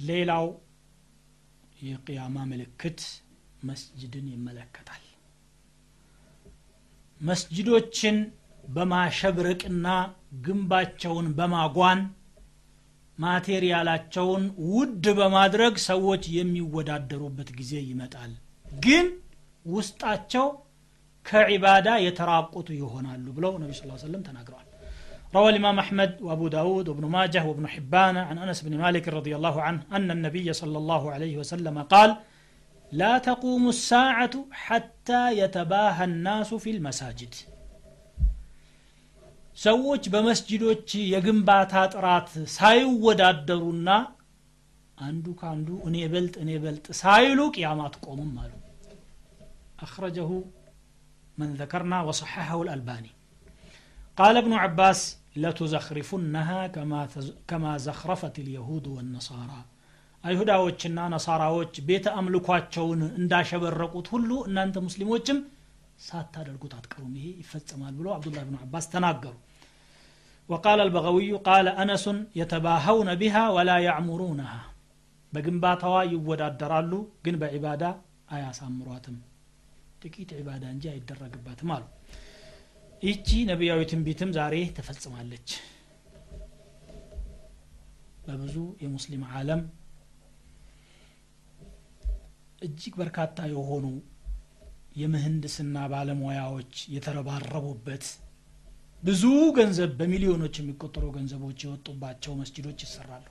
ሌላው 0.00 0.46
የቅያማ 1.82 2.36
ምልክት 2.50 3.00
መስጅድን 3.62 4.26
ይመለከታል። 4.32 5.04
መስጅዶችን 7.20 8.16
በማሸብረቅና 8.68 9.86
ግንባቸውን 10.46 11.26
በማጓን 11.38 12.00
ማቴሪያላቸውን 13.18 14.44
ውድ 14.70 15.04
በማድረግ 15.18 15.74
ሰዎች 15.88 16.22
የሚወዳደሩበት 16.36 17.50
ጊዜ 17.58 17.72
ይመጣል። 17.88 18.32
ግን 18.80 19.06
ውስጣቸው 19.66 20.46
ከዒባዳ 21.26 21.88
የተራቁቱ 22.04 22.68
ይሆናሉ 22.78 23.26
ብለው 23.36 23.52
ነቢ 23.62 23.72
ስ 23.78 24.02
ሰለም 24.04 24.22
ተናግረዋል 24.28 24.66
روى 25.34 25.48
الإمام 25.50 25.78
أحمد 25.78 26.22
وأبو 26.22 26.48
داود 26.48 26.88
وابن 26.88 27.04
ماجه 27.16 27.44
وابن 27.44 27.66
حبان 27.74 28.16
عن 28.16 28.36
أنس 28.38 28.58
بن 28.62 28.78
مالك 28.78 29.08
رضي 29.08 29.32
الله 29.36 29.62
عنه 29.62 29.80
أن 29.92 30.10
النبي 30.10 30.52
صلى 30.52 30.78
الله 30.78 31.02
عليه 31.14 31.34
وسلم 31.40 31.76
قال 31.82 32.10
لا 32.92 33.18
تقوم 33.18 33.64
الساعة 33.68 34.34
حتى 34.64 35.22
يتباهى 35.40 36.04
الناس 36.10 36.50
في 36.62 36.70
المساجد. 36.76 37.34
ሰዎች 39.64 40.02
በመስጅዶች 40.12 40.88
የግንባታ 41.12 41.72
ጥራት 41.94 42.28
ሳይወዳደሩና 42.56 43.88
አንዱ 44.98 45.26
ከአንዱ 45.40 45.68
እኔ 45.88 45.96
በልጥ 46.12 46.34
እኔ 46.44 46.50
በልጥ 46.64 46.86
ሳይሉ 47.00 47.40
ቅያማ 47.56 47.80
አትቆሙም 47.88 48.32
አሉ። 48.42 48.52
አክረጀሁ 49.84 50.30
መን 51.40 51.50
ዘከርና 51.60 51.94
ወሰሐሐው 52.08 52.60
الألباني 52.64 53.12
ቃለ 54.18 54.36
እብኑ 54.42 54.54
عباس 54.64 55.00
لتزخرفنها 55.43 56.59
كما 56.75 57.01
كما 57.49 57.71
زخرفت 57.87 58.35
اليهود 58.43 58.85
والنصارى 58.95 59.61
አይሁዳዎችና 60.23 60.99
ነሳራዎች 61.13 61.73
ቤተ 61.87 62.05
አምልኳቸውን 62.19 63.01
እንዳሸበረቁት 63.19 64.07
ሁሉ 64.13 64.29
እናንተ 64.49 64.75
ሙስሊሞችም 64.85 65.39
ሳታደርጉት 66.05 66.73
አትቀሩም 66.77 67.11
ይሄ 67.17 67.25
ይፈጸማል 67.41 67.93
ብሎ 67.99 68.07
አብዱላህ 68.15 68.43
ብን 68.47 68.57
አባስ 68.65 68.87
ተናገሩ 68.93 69.35
وقال 70.49 70.79
البغوي 70.87 71.31
قال 71.49 71.67
أنس 71.83 72.05
يتباهون 72.41 73.09
بها 73.21 73.43
ولا 73.55 73.77
يعمرونها 73.87 74.61
በግንባታዋ 75.33 75.95
ይወዳደራሉ 76.13 76.91
ግን 77.25 77.35
በዒባዳ 77.41 77.83
አያሳምሯትም 78.35 79.15
ጥቂት 80.03 80.29
ዒባዳ 80.39 80.63
እንጂ 80.75 80.85
አይደረግባትም 80.93 81.69
አሉ 81.75 81.83
ይቺ 83.02 83.28
ነቢያዊ 83.48 83.80
ትንቢትም 83.90 84.30
ዛሬ 84.36 84.54
ተፈጽማለች። 84.76 85.48
በብዙ 88.24 88.54
የሙስሊም 88.82 89.22
ዓለም 89.32 89.60
እጅግ 92.62 92.94
በርካታ 93.00 93.46
የሆኑ 93.52 93.86
የምህንድስና 94.96 95.76
ባለሙያዎች 95.92 96.74
የተረባረቡበት 96.94 98.04
ብዙ 99.02 99.22
ገንዘብ 99.58 99.92
በሚሊዮኖች 99.98 100.54
የሚቆጠሩ 100.60 101.06
ገንዘቦች 101.14 101.64
የወጡባቸው 101.64 102.34
መስጅዶች 102.40 102.82
ይሰራሉ። 102.86 103.26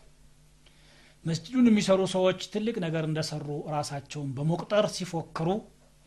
መስጅዱን 1.25 1.69
የሚሰሩ 1.69 2.01
ሰዎች 2.13 2.41
ትልቅ 2.53 2.75
ነገር 2.85 3.05
እንደሰሩ 3.07 3.47
ራሳቸውን 3.75 4.31
በመቁጠር 4.37 4.87
ሲፎክሩ 4.95 5.47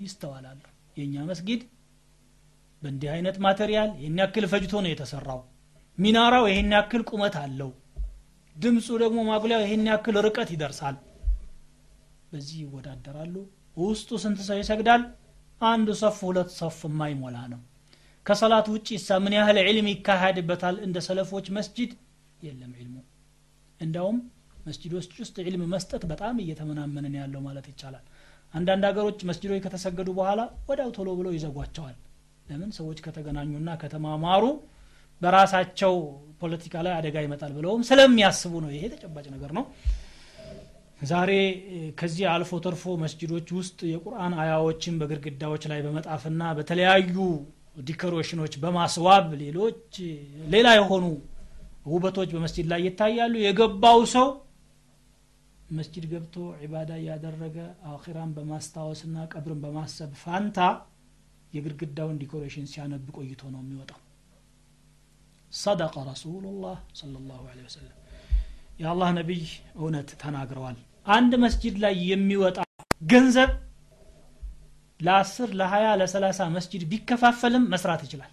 ይስተዋላሉ። 0.00 0.61
የእኛ 0.97 1.25
መስጊድ 1.31 1.62
በእንዲህ 2.83 3.09
አይነት 3.15 3.37
ማቴሪያል 3.45 3.91
ይህን 3.99 4.19
ያክል 4.23 4.45
ፈጅቶ 4.53 4.75
ነው 4.85 4.91
የተሰራው። 4.93 5.41
ሚናራው 5.99 6.45
ይህን 6.51 6.71
ያክል 6.77 7.03
ቁመት 7.11 7.35
አለው። 7.43 7.71
ድምፁ 8.57 8.87
ደግሞ 9.03 9.19
ማጉሊያው 9.29 9.62
ይህን 9.65 9.85
ያክል 9.91 10.17
ርቀት 10.27 10.49
ይደርሳል። 10.55 10.97
በዚህ 12.31 12.59
ይወዳደራሉ። 12.65 13.35
ውስጡ 13.83 14.11
ስንት 14.23 14.39
ሰው 14.49 14.57
ይሰግዳል? 14.61 15.03
አንድ 15.61 15.89
ሰፍ 16.01 16.19
ሁለት 16.29 16.51
ሰፍ 16.59 16.79
የማይሞላ 16.89 17.37
ነው። 17.53 17.61
ከሰላት 18.27 18.67
ውጭ 18.73 18.89
ሳ 19.05 19.19
ምን 19.25 19.35
ያህል 19.39 19.59
ዕልም 19.65 19.87
ይካሄድበታል? 19.93 20.77
እንደ 20.87 20.97
ሰለፎች 21.09 21.47
መስጅድ 21.57 21.91
የለም 22.41 22.73
ዕልሙ 22.79 22.97
እንዳውም 23.81 24.19
መስጅዶች 24.67 25.15
ውስጥ 25.21 25.37
ዕልም 25.45 25.62
መስጠት 25.73 26.03
በጣም 26.11 26.35
እየተመናመንን 26.43 27.15
ያለው 27.21 27.41
ማለት 27.47 27.67
ይቻላል። 27.71 28.05
አንዳንድ 28.55 28.85
ሀገሮች 28.89 29.21
መስጅዶች 29.29 29.61
ከተሰገዱ 29.65 30.09
በኋላ 30.19 30.41
ወዲያው 30.69 30.91
ቶሎ 30.97 31.11
ብለው 31.19 31.33
ይዘጓቸዋል 31.37 31.97
ለምን 32.53 32.71
ሰዎች 32.79 32.99
ከተገናኙና 33.05 33.71
ከተማማሩ 33.83 34.45
በራሳቸው 35.21 35.95
ፖለቲካ 36.41 36.75
ላይ 36.85 36.95
አደጋ 36.99 37.17
ይመጣል 37.25 37.53
ብለውም 37.57 37.83
ስለሚያስቡ 37.89 38.53
ነው። 38.65 38.71
ይሄ 38.75 38.85
ተጨባጭ 38.95 39.27
ነገር 39.35 39.51
ነው። 39.59 39.65
ዛሬ 41.03 41.31
ከዚህ 42.01 42.25
አልፎ 42.33 42.59
ተርፎ 42.65 42.85
መስጅዶች 43.03 43.49
ውስጥ 43.57 43.79
የቁርአን 43.93 44.35
አያዎችን 44.43 44.99
በግድግዳዎች 45.01 45.63
ላይ 45.73 45.81
በመጣፍና 45.87 46.43
በተለያዩ 46.59 47.17
ዲኮሬሽኖች 47.87 48.55
በማስዋብ 48.63 49.27
ሌሎች 49.43 49.85
ሌላ 50.55 50.69
የሆኑ 50.79 51.05
ውበቶች 51.87 52.31
በመስጅድ 52.35 52.67
ላይ 52.73 52.81
ይታያሉ። 52.87 53.35
የገባው 53.45 54.01
ሰው 54.15 54.29
መስጅድ 55.73 56.05
ገብቶ 56.11 56.35
ዒባዳ 56.63 56.91
እያደረገ 57.01 57.57
አኺራን 57.91 58.33
በማስታወስና 58.37 59.17
ቀብርን 59.33 59.61
በማሰብ 59.63 60.11
ፋንታ 60.23 60.59
የግድግዳውን 61.53 62.19
decoration 62.23 62.67
ሲያነብ 62.73 63.07
ቆይቶ 63.17 63.43
ነው 63.55 63.61
የሚወጣው። 63.63 64.01
صدق 65.53 65.95
رسول 66.09 66.47
الله 66.47 66.77
صلى 67.01 67.41
الله 67.51 67.57
عليه 67.57 67.67
وسلم። 67.69 67.97
የአላህ 68.81 69.09
ነቢይ 69.19 69.43
እውነት 69.79 70.11
ተናግረዋል። 70.23 70.79
አንድ 71.07 71.33
መስጅድ 71.45 71.77
ላይ 71.85 71.95
የሚወጣ 72.11 72.59
ገንዘብ 73.05 73.51
ለአስር 75.01 75.51
ለሀያ 75.61 75.87
ለሰላሳ 76.01 76.41
መስጅድ 76.57 76.83
ቢከፋፈልም 76.91 77.65
መስራት 77.73 78.03
ይችላል። 78.07 78.33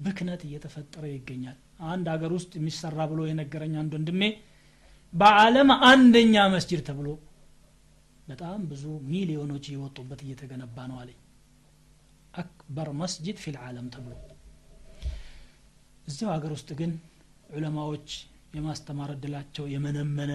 ብክነት 0.00 0.42
እየተፈጠረ 0.46 1.04
ይገኛል። 1.10 1.56
አንድ 1.88 2.06
ሀገር 2.12 2.30
ውስጥ 2.36 2.52
የሚሰራ 2.58 2.98
ብሎ 3.10 3.20
የነገረኝ 3.28 3.74
አንድ 3.82 3.92
ወንድሜ 3.96 4.22
በአለም 5.12 5.70
አንደኛ 5.88 6.34
መስጅድ 6.54 6.80
ተብሎ 6.88 7.08
በጣም 8.28 8.60
ብዙ 8.70 8.82
ሚሊዮኖች 9.10 9.64
እየወጡበት 9.70 10.20
እየተገነባ 10.24 10.76
ነው 10.90 10.98
አለኝ 11.00 11.18
አክበር 12.34 12.88
መስጅድ 13.00 13.36
ፊ 13.42 13.52
ልዓለም 13.54 13.86
ተብሎ። 13.94 14.12
እዚያው 16.06 16.30
ሀገር 16.34 16.52
ውስጥ 16.56 16.70
ግን 16.80 16.92
ዑለማዎች 17.54 18.08
የማስተማር 18.56 19.10
እድላቸው 19.14 19.64
የመነመነ 19.72 20.32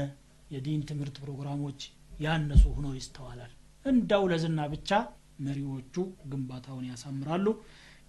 የዲን 0.51 0.81
ትምህርት 0.89 1.15
ፕሮግራሞች 1.23 1.79
ያነሱ 2.19 2.63
ሆኖ 2.75 2.87
ይስተዋላል። 2.97 3.53
እንዳው 3.85 4.23
ለዝና 4.31 4.59
ብቻ 4.73 4.91
መሪዎቹ 5.45 5.95
ግንባታውን 6.31 6.85
ያሳምራሉ። 6.89 7.47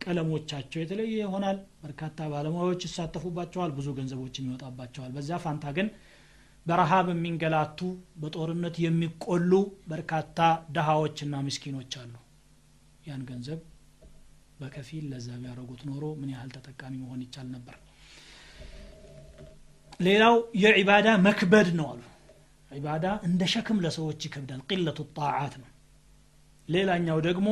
ቀለሞቻቸው 0.03 0.79
የተለየ 0.81 1.15
ይሆናል። 1.21 1.59
በርካታ 1.83 2.29
ባለሙያዎች 2.33 2.83
ይሳተፉባቸዋል። 2.87 3.71
ብዙ 3.79 3.89
ገንዘቦችም 3.99 4.47
ይወጣባቸዋል። 4.49 5.11
በዚያ 5.17 5.39
ፋንታ 5.45 5.73
ግን 5.79 5.89
በረሃብ 6.67 7.07
የሚንገላቱ 7.13 7.81
በጦርነት 8.23 8.77
የሚቆሉ 8.85 9.53
በርካታ 9.89 10.39
ድሃዎችና 10.77 11.43
ምስኪኖች 11.47 11.95
አሉ። 12.01 12.15
ያን 13.07 13.23
ገንዘብ 13.29 13.61
በከፊል 14.61 15.05
ለዛ 15.13 15.29
ቢያደረጉት 15.41 15.81
ኖሮ 15.89 16.05
ምን 16.21 16.31
ያህል 16.35 16.51
ተጠቃሚ 16.57 16.95
መሆን 17.03 17.21
ይቻል 17.25 17.49
ነበር? 17.55 17.77
ሌላው 20.01 20.35
የዒባዳ 20.63 21.09
መክበድ 21.27 21.69
ነው 21.79 21.87
አሉ። 21.93 22.03
ዒባዳ 22.71 23.07
እንደ 23.27 23.43
ሸክም 23.53 23.79
ለሰዎች 23.85 24.21
ይከብዳል 24.27 24.61
ቂለቱ 24.71 24.99
ጣዓት 25.19 25.55
ነው። 25.63 25.69
ሌላኛው 26.69 27.19
ደግሞ 27.29 27.49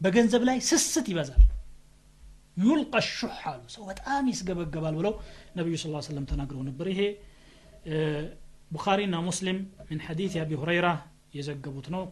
በገንዘብ 0.00 0.42
ላይ 0.48 0.58
ስስት 0.68 1.06
ይበዛል። 1.12 1.42
ዩልቀ 2.56 2.94
ሹሕ 3.10 3.40
አሉ 3.50 3.62
ሰው 3.74 3.82
በጣም 3.90 4.24
ይስገበገባል 4.32 4.94
ብለው 4.98 5.12
ነቢዩ 5.56 5.74
ስ 5.82 5.86
ሰለም 6.08 6.24
ተናግረው 6.30 6.62
ነበር። 6.68 6.86
ይሄ 6.92 7.00
ቡኻሪና 8.70 9.16
ሙስሊም 9.28 9.58
ምን 9.88 10.00
ሐዲት 10.06 10.34
አቢ 10.42 10.50
ሁረይራ 10.60 10.88
የዘገቡት 11.34 11.86
ነው። 11.94 12.02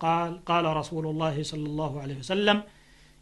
ቃለ 0.48 0.66
ረሱሉ 0.78 1.06
ላህ 1.20 1.36
صለ 1.50 1.64
ላሁ 1.80 1.92
ለ 2.10 2.16
ወሰለም 2.20 2.58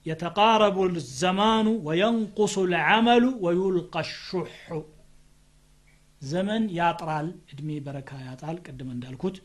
يتقارب 0.06 0.78
الزمان 0.92 1.68
وينقص 1.88 2.56
العمل 2.68 3.24
ويلقى 3.44 4.02
الشح 4.08 4.56
ዘመን 6.22 6.64
ያጥራል 6.80 7.28
እድሜ 7.52 7.70
በረካ 7.86 8.10
ያጣል 8.28 8.58
ቅድም 8.66 8.90
እንዳልኩት 8.96 9.38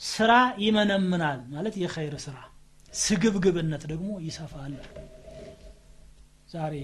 ስራ 0.00 0.30
ይመነምናል 0.64 1.40
ማለት 1.54 1.74
የኸይር 1.82 2.14
ስራ 2.26 2.36
ስግብግብነት 2.92 3.82
ደግሞ 3.92 4.08
ይሰፋል 4.28 4.72
ዛሬ 6.54 6.74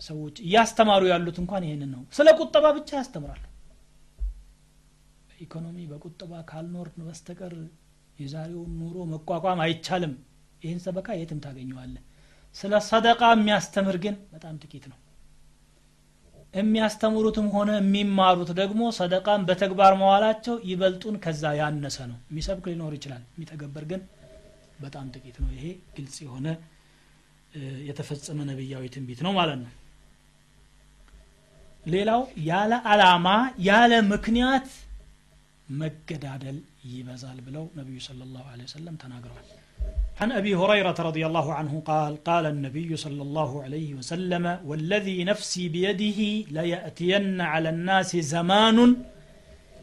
ሰዎች 0.00 0.36
እያስተማሩ 0.46 1.02
ያሉት 1.12 1.38
እንኳን 1.42 1.64
ይህንን 1.68 1.90
ነው 1.94 2.02
ስለ 2.18 2.28
ቁጠባ 2.40 2.66
ብቻ 2.78 2.90
ያስተምራሉ 3.00 3.42
በኢኮኖሚ 5.28 5.78
በቁጠባ 5.92 6.32
ካልኖርን 6.50 7.04
በስተቀር 7.08 7.54
የዛሬውን 8.18 8.72
ኑሮ 8.80 8.96
መቋቋም 9.14 9.60
አይቻልም 9.66 10.14
ይህን 10.65 10.79
ሰበካ 10.85 11.07
የትም 11.17 11.39
ታገኘዋለ 11.45 11.95
ስለ 12.55 12.73
ሰደቃ 12.89 13.21
የሚያስተምር 13.33 13.97
ግን 14.03 14.15
በጣም 14.33 14.55
ጥቂት 14.63 14.85
ነው። 14.91 14.97
የሚያስተምሩትም 16.53 17.47
ሆነ 17.55 17.71
የሚማሩት 17.77 18.49
ደግሞ 18.59 18.81
ሰደቃን 18.97 19.41
በተግባር 19.47 19.93
መዋላቸው 20.01 20.55
ይበልጡን 20.69 21.15
ከዛ 21.23 21.51
ያነሰ 21.59 21.97
ነው። 22.11 22.17
የሚሰብክ 22.29 22.65
ሊኖር 22.71 22.93
ይችላል። 22.97 23.23
የሚተገበር 23.33 23.85
ግን 23.91 24.01
በጣም 24.79 25.05
ጥቂት 25.15 25.37
ነው። 25.43 25.49
ይሄ 25.55 25.65
ግልጽ 25.97 26.15
የሆነ 26.25 26.47
የተፈጸመ 27.89 28.39
ነብያዊ 28.49 28.85
ትንቢት 28.95 29.19
ነው 29.25 29.33
ማለት 29.37 29.59
ነው። 29.61 29.71
ሌላው 31.85 32.21
ያለ 32.45 32.73
አላማ 32.91 33.27
ያለ 33.65 33.93
ምክንያት 34.13 34.67
መገዳደል 35.73 36.57
ይበዛል 36.89 37.37
ብለው 37.45 37.63
ነቢዩ 37.77 37.99
ስለ 38.05 38.19
ላሁ 38.33 38.45
ወሰለም 38.63 38.95
ተናግረዋል። 39.03 39.45
عن 40.21 40.31
أبي 40.31 40.55
هريرة 40.55 40.95
رضي 40.99 41.25
الله 41.25 41.53
عنه 41.53 41.81
قال 41.85 42.23
قال 42.23 42.45
النبي 42.45 42.95
صلى 42.95 43.21
الله 43.21 43.63
عليه 43.63 43.93
وسلم 43.93 44.59
والذي 44.65 45.23
نفسي 45.23 45.69
بيده 45.69 46.19
ليأتين 46.57 47.41
على 47.41 47.69
الناس 47.69 48.15
زمان 48.17 48.77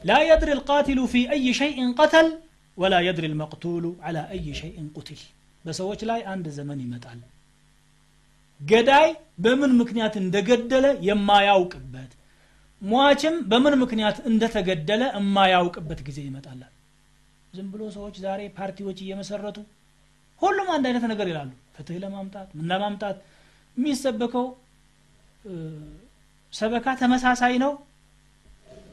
لا 0.05 0.19
يدري 0.31 0.53
القاتل 0.53 1.09
في 1.09 1.31
أي 1.31 1.55
شيء 1.55 1.79
قتل 2.01 2.39
ولا 2.77 3.01
يدري 3.01 3.27
المقتول 3.27 3.97
على 4.01 4.31
أي 4.31 4.55
شيء 4.55 4.89
قتل. 4.97 5.21
بس 5.65 5.81
لا 5.81 6.29
عند 6.29 6.49
زمن 6.49 6.91
متعلم 6.91 7.31
جداي 8.71 9.17
بمن 9.39 9.71
مكنيات 9.79 10.17
اندقدل 10.17 10.85
يما 11.09 11.39
ياوك 11.49 11.77
بات 11.93 12.13
مواجم 12.91 13.35
بمن 13.51 13.73
مكنيات 13.83 14.19
اندتقدل 14.29 15.03
اما 15.03 15.45
ياوك 15.55 15.79
بات 15.79 16.01
قزي 16.07 16.31
متعلم 16.37 16.73
زنبلو 17.57 17.91
سوش 17.91 18.19
داري 18.25 18.49
بارتي 18.57 18.83
وجي 18.85 19.05
يمسرتو 19.11 19.63
ሁሉም 20.43 20.69
አንድ 20.75 20.85
አይነት 20.89 21.05
ነገር 21.13 21.27
ይላሉ። 21.31 21.51
ፍትህ 21.75 21.97
ለማምጣት 22.05 22.49
ምን 22.57 22.67
ለማምጣት? 22.71 23.17
የሚሰበከው 23.77 24.47
ሰበካ 26.53 26.87
ተመሳሳይ 27.01 27.55
ነው። 27.65 27.73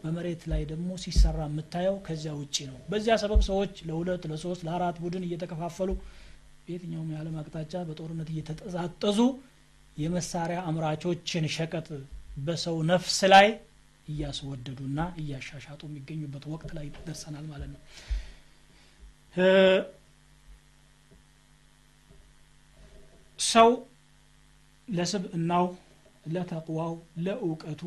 በመሬት 0.03 0.41
ላይ 0.51 0.61
ደግሞ 0.69 0.89
ሲሰራ 1.03 1.39
የምታየው 1.49 1.95
ከዚያ 2.05 2.33
ውጭ 2.39 2.57
ነው። 2.69 2.77
በዚያ 2.91 3.13
ሰበብ 3.23 3.41
ሰዎች 3.49 3.73
ለሁለት 3.87 4.23
ለሶስት 4.31 4.61
ለአራት 4.67 4.97
ቡድን 5.03 5.23
እየተከፋፈሉ 5.27 5.89
በየትኛውም 6.63 7.09
የዓለም 7.13 7.35
አቅጣጫ 7.41 7.73
በጦርነት 7.87 8.29
እየተጠዛጠዙ 8.33 9.19
የመሳሪያ 9.97 10.59
አምራቾችን 10.69 11.45
ሸቀጥ 11.55 11.87
በሰው 12.45 12.77
ነፍስ 12.91 13.17
ላይ 13.33 13.47
እያስወደዱና 14.07 14.99
እያሻሻጡ 15.21 15.81
የሚገኙበት 15.89 16.43
ወቅት 16.53 16.71
ላይ 16.77 16.85
ደርሰናል 17.07 17.45
ማለት 17.51 17.69
ነው 17.73 17.81
ሰው 23.49 23.69
ለስብእናው 24.87 25.65
ለተቅዋው 26.25 26.93
ለእውቀቱ 27.25 27.81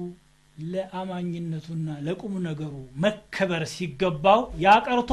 ለአማኝነቱና 0.65 1.89
ለቁም 2.07 2.35
ነገሩ 2.47 2.75
መከበር 3.05 3.63
ሲገባው 3.75 4.41
ያቀርቶ 4.65 5.11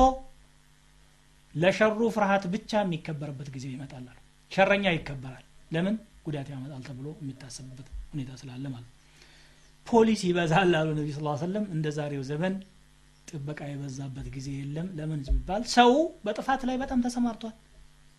ለሸሩ 1.54 2.00
ፍርሃት 2.16 2.44
ብቻ 2.54 2.72
የሚከበርበት 2.84 3.48
ጊዜ 3.56 3.66
ይመጣል 3.74 4.06
ሸረኛ 4.52 4.86
ይከበራል። 4.96 5.46
ለምን? 5.74 5.96
ጉዳት 6.26 6.48
ያመጣል 6.54 6.82
ተብሎ 6.88 7.08
የሚታሰብበት 7.22 7.88
ሁኔታ 8.12 8.32
ስላለ 8.42 8.66
ማለት 8.74 8.90
ፖሊስ 9.88 10.22
ይበዛል 10.28 10.74
አሉ 10.80 10.90
ነቢ 10.98 11.08
ስ 11.12 11.22
ሰለም 11.42 11.64
እንደ 11.76 11.88
ዛሬው 11.98 12.24
ዘመን 12.30 12.54
ጥበቃ 13.28 13.60
የበዛበት 13.70 14.28
ጊዜ 14.36 14.48
የለም። 14.60 14.88
ለምን 14.98 15.20
ቢባል 15.28 15.64
ሰው 15.76 15.92
በጥፋት 16.26 16.62
ላይ 16.70 16.78
በጣም 16.84 17.00
ተሰማርቷል 17.06 17.56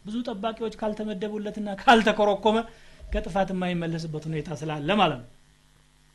ብዙ 0.05 0.17
ጠባቂዎች 0.29 0.75
ካልተመደቡለትና 0.81 1.69
ካልተኮረኮመ 1.83 2.57
ከጥፋት 3.13 3.49
የማይመለስበት 3.53 4.25
ሁኔታ 4.29 4.49
ስላለ 4.61 4.91
ማለት 5.01 5.21
ነው። 5.23 5.29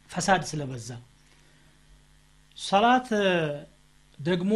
ፈሳድ 0.10 0.44
ስለበዛ። 0.50 0.90
ሰላት 2.58 3.08
ደግሞ 4.20 4.54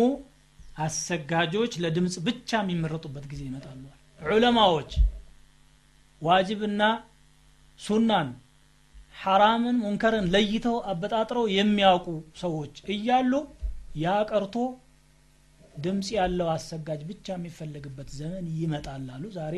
አሰጋጆች 0.79 1.73
ለድምፅ 1.83 2.15
ብቻ 2.27 2.49
የሚመረጡበት 2.61 3.25
ጊዜ 3.31 3.41
ይመጣሉ። 3.47 3.81
ዑለማዎች 4.19 4.91
ዋጅብና 6.21 6.81
ሱናን 7.79 8.29
ሐራምን 9.15 9.77
ሙንከርን 9.83 10.25
ለይተው 10.33 10.77
አበጣጥረው 10.91 11.45
የሚያውቁ 11.55 12.07
ሰዎች 12.41 12.75
እያሉ 12.93 13.33
ያ 14.03 14.15
ቀርቶ 14.31 14.55
ድምፅ 15.79 16.07
ያለው 16.15 16.47
አሰጋጅ 16.53 17.01
ብቻ 17.09 17.27
የሚፈለግበት 17.35 18.09
ዘመን 18.17 18.45
ይመጣል 18.57 19.05
አሉ። 19.15 19.25
ዛሬ 19.35 19.55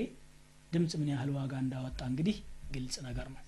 ድምፅ 0.71 0.93
ምን 0.99 1.09
ያህል 1.13 1.29
ዋጋ 1.37 1.53
እንዳወጣ 1.63 1.99
እንግዲህ 2.11 2.37
ግልጽ 2.73 2.95
ነገር 3.07 3.27
ነው። 3.33 3.41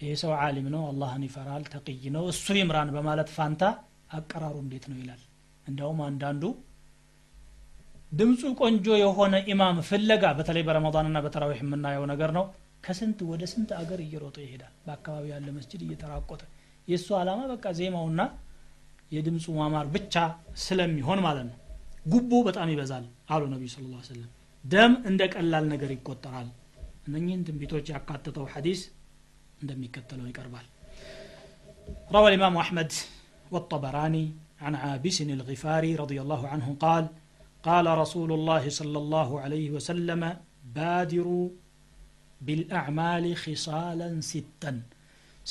ይህ 0.00 0.14
ሰው 0.22 0.32
ዓሊም 0.40 0.66
ነው 0.74 0.82
አላህን 0.88 1.22
ይፈራል 1.26 1.64
ተቅይ 1.72 2.04
ነው 2.16 2.24
እሱ 2.32 2.46
ይምራን 2.58 2.90
በማለት 2.96 3.28
ፋንታ 3.36 3.62
አቀራሩ 4.16 4.56
እንዴት 4.64 4.84
ነው 4.90 4.98
ይላል። 5.02 5.22
እንዲያውም 5.66 6.00
አንዳንዱ 6.06 6.42
ድምፁ 8.12 8.40
ቆንጆ 8.60 8.86
የሆነ 9.00 9.36
ኢማም 9.52 9.78
ፍለጋ 9.88 10.24
በተለይ 10.38 10.64
በረመዳንና 10.68 11.18
በተራዊሕ 11.24 11.60
የምናየው 11.64 12.04
ነገር 12.12 12.30
ነው። 12.38 12.44
ከስንት 12.84 13.20
ወደ 13.30 13.42
ስንት 13.52 13.70
አገር 13.78 14.00
እየሮጠ 14.04 14.36
ይሄዳል? 14.44 14.72
በአካባቢ 14.84 15.24
ያለ 15.32 15.48
መስጅድ 15.56 15.80
እየተራቆተ 15.86 16.42
የእሱ 16.88 17.08
አላማ 17.20 17.40
በቃ 17.52 17.64
ዜማውና 17.78 18.20
የድምፁ 19.15 19.45
ማማር 19.59 19.85
ብቻ 19.95 20.15
ስለሚሆን 20.65 21.19
ማለት 21.27 21.45
ነው 21.49 21.57
ጉቦ 22.13 22.31
በጣም 22.47 22.67
ይበዛል 22.73 23.05
አሉ 23.35 23.43
ነቢዩ 23.53 23.69
ስለ 23.75 23.85
ላ 23.93 23.97
ሰለም 24.13 24.29
ደም 24.63 24.93
እንደ 25.09 25.21
ቀላል 25.33 25.65
ነገር 25.73 25.91
ይቆጠራል 25.97 26.49
እነኚህን 27.07 27.45
ትንቢቶች 27.47 27.85
ያካተተው 27.95 28.45
ሐዲስ 28.53 28.81
እንደሚከተለው 29.63 30.27
ይቀርባል 30.31 30.67
روى 32.15 32.27
الإمام 32.31 32.55
أحمد 32.57 32.89
والطبراني 33.53 34.25
عن 34.61 34.73
عابس 34.83 35.17
الغفاري 35.37 35.91
رضي 36.03 36.17
الله 36.23 36.41
عنه 36.47 36.67
قال 36.85 37.05
قال 37.63 37.85
رسول 38.03 38.29
الله 38.37 38.63
صلى 38.79 38.97
الله 39.03 39.29
عليه 39.43 39.67
وسلم 39.75 40.21
بادروا 40.75 41.47
بالأعمال 42.45 43.25
خصالا 43.43 44.09
ستا 44.31 44.71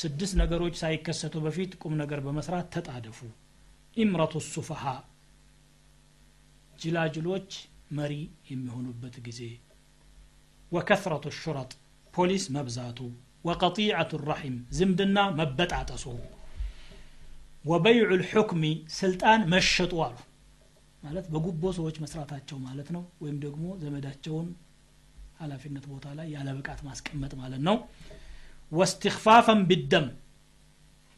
سدس 0.01 0.31
نقروج 0.41 0.75
سايكستو 0.83 1.39
بفيت 1.45 1.73
كم 1.83 1.93
نقر 2.01 2.19
بمسرات 2.27 2.67
تتعدفوا 2.75 3.33
ኢምረቱ 3.98 4.36
ሱፈሃ 4.48 4.84
ጅላጅሎች 6.80 7.50
መሪ 7.98 8.14
የሚሆኑበት 8.50 9.16
ጊዜ 9.28 9.42
ወከስረቱ 10.72 11.26
ሹረጥ 11.42 11.72
ፖሊስ 12.14 12.46
መብዛቱ 12.56 13.00
ወቀጢዐቱ 13.46 14.12
ረሒም 14.30 14.56
ዝምድና 14.78 15.18
መበጣጠሱ 15.40 16.06
ወበይዑ 17.66 18.10
ልሑክሚ 18.14 18.64
ስልጣን 18.98 19.42
መሸጡ 19.54 19.94
አሉ 20.08 20.18
ማለት 21.04 21.26
በጉቦ 21.34 21.64
ሰዎች 21.78 21.96
መስራታቸው 22.04 22.58
ማለት 22.68 22.88
ነው 22.96 23.04
ወይም 23.24 23.38
ደግሞ 23.46 23.66
ዘመዳቸውን 23.82 24.48
ሀላፊነት 25.42 25.86
ቦታ 25.92 26.06
ላይ 26.20 26.28
ያለ 26.36 26.50
ብቃት 26.58 26.80
ማስቀመጥ 26.88 27.32
ማለት 27.42 27.62
ነው 27.68 27.78
ወስትክፋፈን 28.72 29.60
ቢደም 29.70 30.06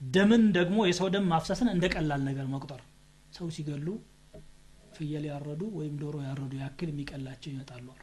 ደምን 0.02 0.44
ደግሞ 0.58 0.78
የሰው 0.88 1.08
ደም 1.14 1.26
ማፍሰስን 1.32 1.70
እንደ 1.72 1.86
ቀላል 1.94 2.22
ነገር 2.28 2.46
መቁጠር። 2.54 2.82
ሰው 3.34 3.48
ሲገሉ 3.56 3.88
ፍየል 4.96 5.26
ያረዱ 5.30 5.62
ወይም 5.78 5.96
ዶሮ 6.02 6.16
ያረዱ 6.28 6.52
ያክል 6.62 6.90
የሚቀላቸው 6.92 7.50
ይመጣሉ 7.52 7.88
አሉ። 7.94 8.02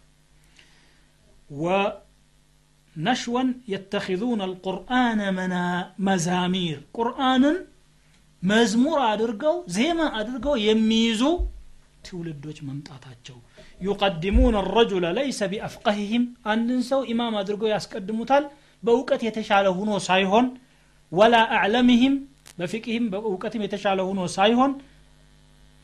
ወነሽወን 2.97 3.49
የተኪዙነ 3.73 4.43
አልቁርአነ 4.47 5.21
መዛሚር። 6.07 6.79
ቁርአንን 6.99 7.57
መዝሙር 8.43 8.99
አድርገው 9.11 9.57
ዜማ 9.77 10.01
አድርገው 10.19 10.55
የሚይዙ 10.65 11.23
ትውልዶች 12.07 12.59
መምጣታቸው። 12.67 13.37
ዩቀድሙን 13.81 14.57
ረጁለ 14.69 15.05
ለይሰ 15.17 15.41
ቢአፍቀህህም 15.53 16.25
አንድን 16.53 16.81
ሰው 16.91 17.01
ኢማም 17.13 17.35
አድርገው 17.41 17.69
ያስቀድሙታል። 17.73 18.45
በእውቀት 18.83 19.23
የተሻለ 19.27 19.67
ሁኖ 19.79 19.91
ሳይሆን 20.07 20.47
ወላ 21.17 21.37
አዕለምህም 21.57 22.15
በፊቅህም 22.59 23.07
በእውቀትም 23.13 23.65
የተሻለ 23.65 24.01
ሁኖ 24.09 24.21
ሳይሆን 24.37 24.73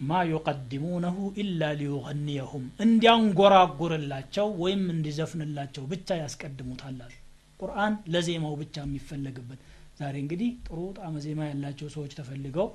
ማ 0.00 0.20
ዩቀድሙነሁ 0.30 1.16
ኢላ 1.42 1.62
ሊዩገኒየሁም 1.80 2.64
እንዲያንጎራጉርላቸው 2.84 4.46
ወይም 4.62 4.84
እንዲዘፍንላቸው 4.94 5.84
ብቻ 5.92 6.18
ያስቀድሙታል 6.22 6.98
አሉ 7.06 7.14
ቁርአን 7.60 7.94
ለዜማው 8.14 8.54
ብቻ 8.62 8.76
የሚፈለግበት 8.86 9.60
ዛሬ 10.00 10.14
እንግዲህ 10.22 10.50
ጥሩ 10.66 10.78
ጣመ 10.98 11.14
ዜማ 11.24 11.40
ያላቸው 11.50 11.88
ሰዎች 11.96 12.12
ተፈልገው 12.18 12.68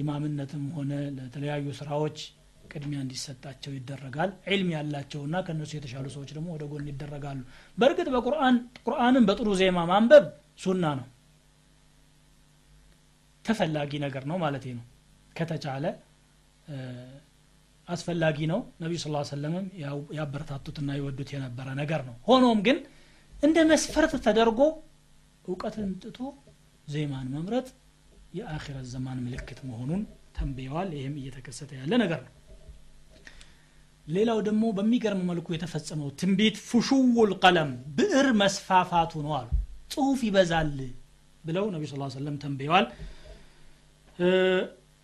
ኢማምነትም 0.00 0.64
ሆነ 0.76 0.92
ለተለያዩ 1.16 1.66
ስራዎች 1.78 2.18
ቅድሚያ 2.70 2.98
እንዲሰጣቸው 3.04 3.72
ይደረጋል። 3.76 4.30
ዒልም 4.48 4.68
ያላቸውና 4.74 5.36
ከእነሱ 5.46 5.70
የተሻሉ 5.76 6.06
ሰዎች 6.14 6.30
ደግሞ 6.36 6.48
ወደ 6.54 6.64
ጎን 6.72 6.86
ይደረጋሉ። 6.90 7.40
በእርግጥ 7.78 8.08
በቁርአን 8.14 8.56
ቁርአንን 8.86 9.26
በጥሩ 9.28 9.48
ዜማ 9.60 9.78
ማንበብ 9.90 10.26
ሱና 10.60 10.84
ነው። 10.98 11.06
ተፈላጊ 13.44 13.92
ነገር 14.04 14.24
ነው 14.30 14.38
ማለት 14.44 14.64
ነው። 14.72 14.84
ከተቻለ 15.36 15.84
አስፈላጊ 17.88 18.38
ነው። 18.50 18.60
ነቢዩ 18.82 18.98
ስ 19.02 19.30
ሰለምም 19.30 19.66
ያበረታቱትና 20.18 20.90
ይወዱት 20.98 21.30
የነበረ 21.34 21.68
ነገር 21.80 22.00
ነው። 22.08 22.16
ሆኖም 22.28 22.58
ግን 22.66 22.78
እንደ 23.32 23.58
መስፈርት 23.70 24.12
ተደርጎ 24.26 24.60
እውቀትን 25.44 25.90
ጥቶ 26.02 26.18
ዜማን 26.88 27.26
መምረጥ 27.34 27.66
የአኺረት 28.38 28.86
ዘማን 28.92 29.18
ምልክት 29.24 29.60
መሆኑን 29.68 30.02
ተንብየዋል። 30.36 30.90
ይህም 30.98 31.14
እየተከሰተ 31.20 31.70
ያለ 31.80 31.92
ነገር 32.02 32.20
ነው 32.26 32.32
ሌላው 34.15 34.39
ደግሞ 34.47 34.63
በሚገርም 34.77 35.21
መልኩ 35.29 35.47
የተፈጸመው 35.53 36.09
ትንቢት 36.21 36.57
ፉሹውል 36.69 37.31
ቀለም 37.43 37.69
ብዕር 37.97 38.27
መስፋፋቱ 38.41 39.13
ነው 39.25 39.33
አሉ 39.39 39.49
ጽሁፍ 39.93 40.19
ይበዛል 40.27 40.71
ብለው 41.47 41.65
ነቢ 41.75 41.83
ስ 41.91 41.95
ሰለም 42.19 42.37
ተንብየዋል 42.45 42.87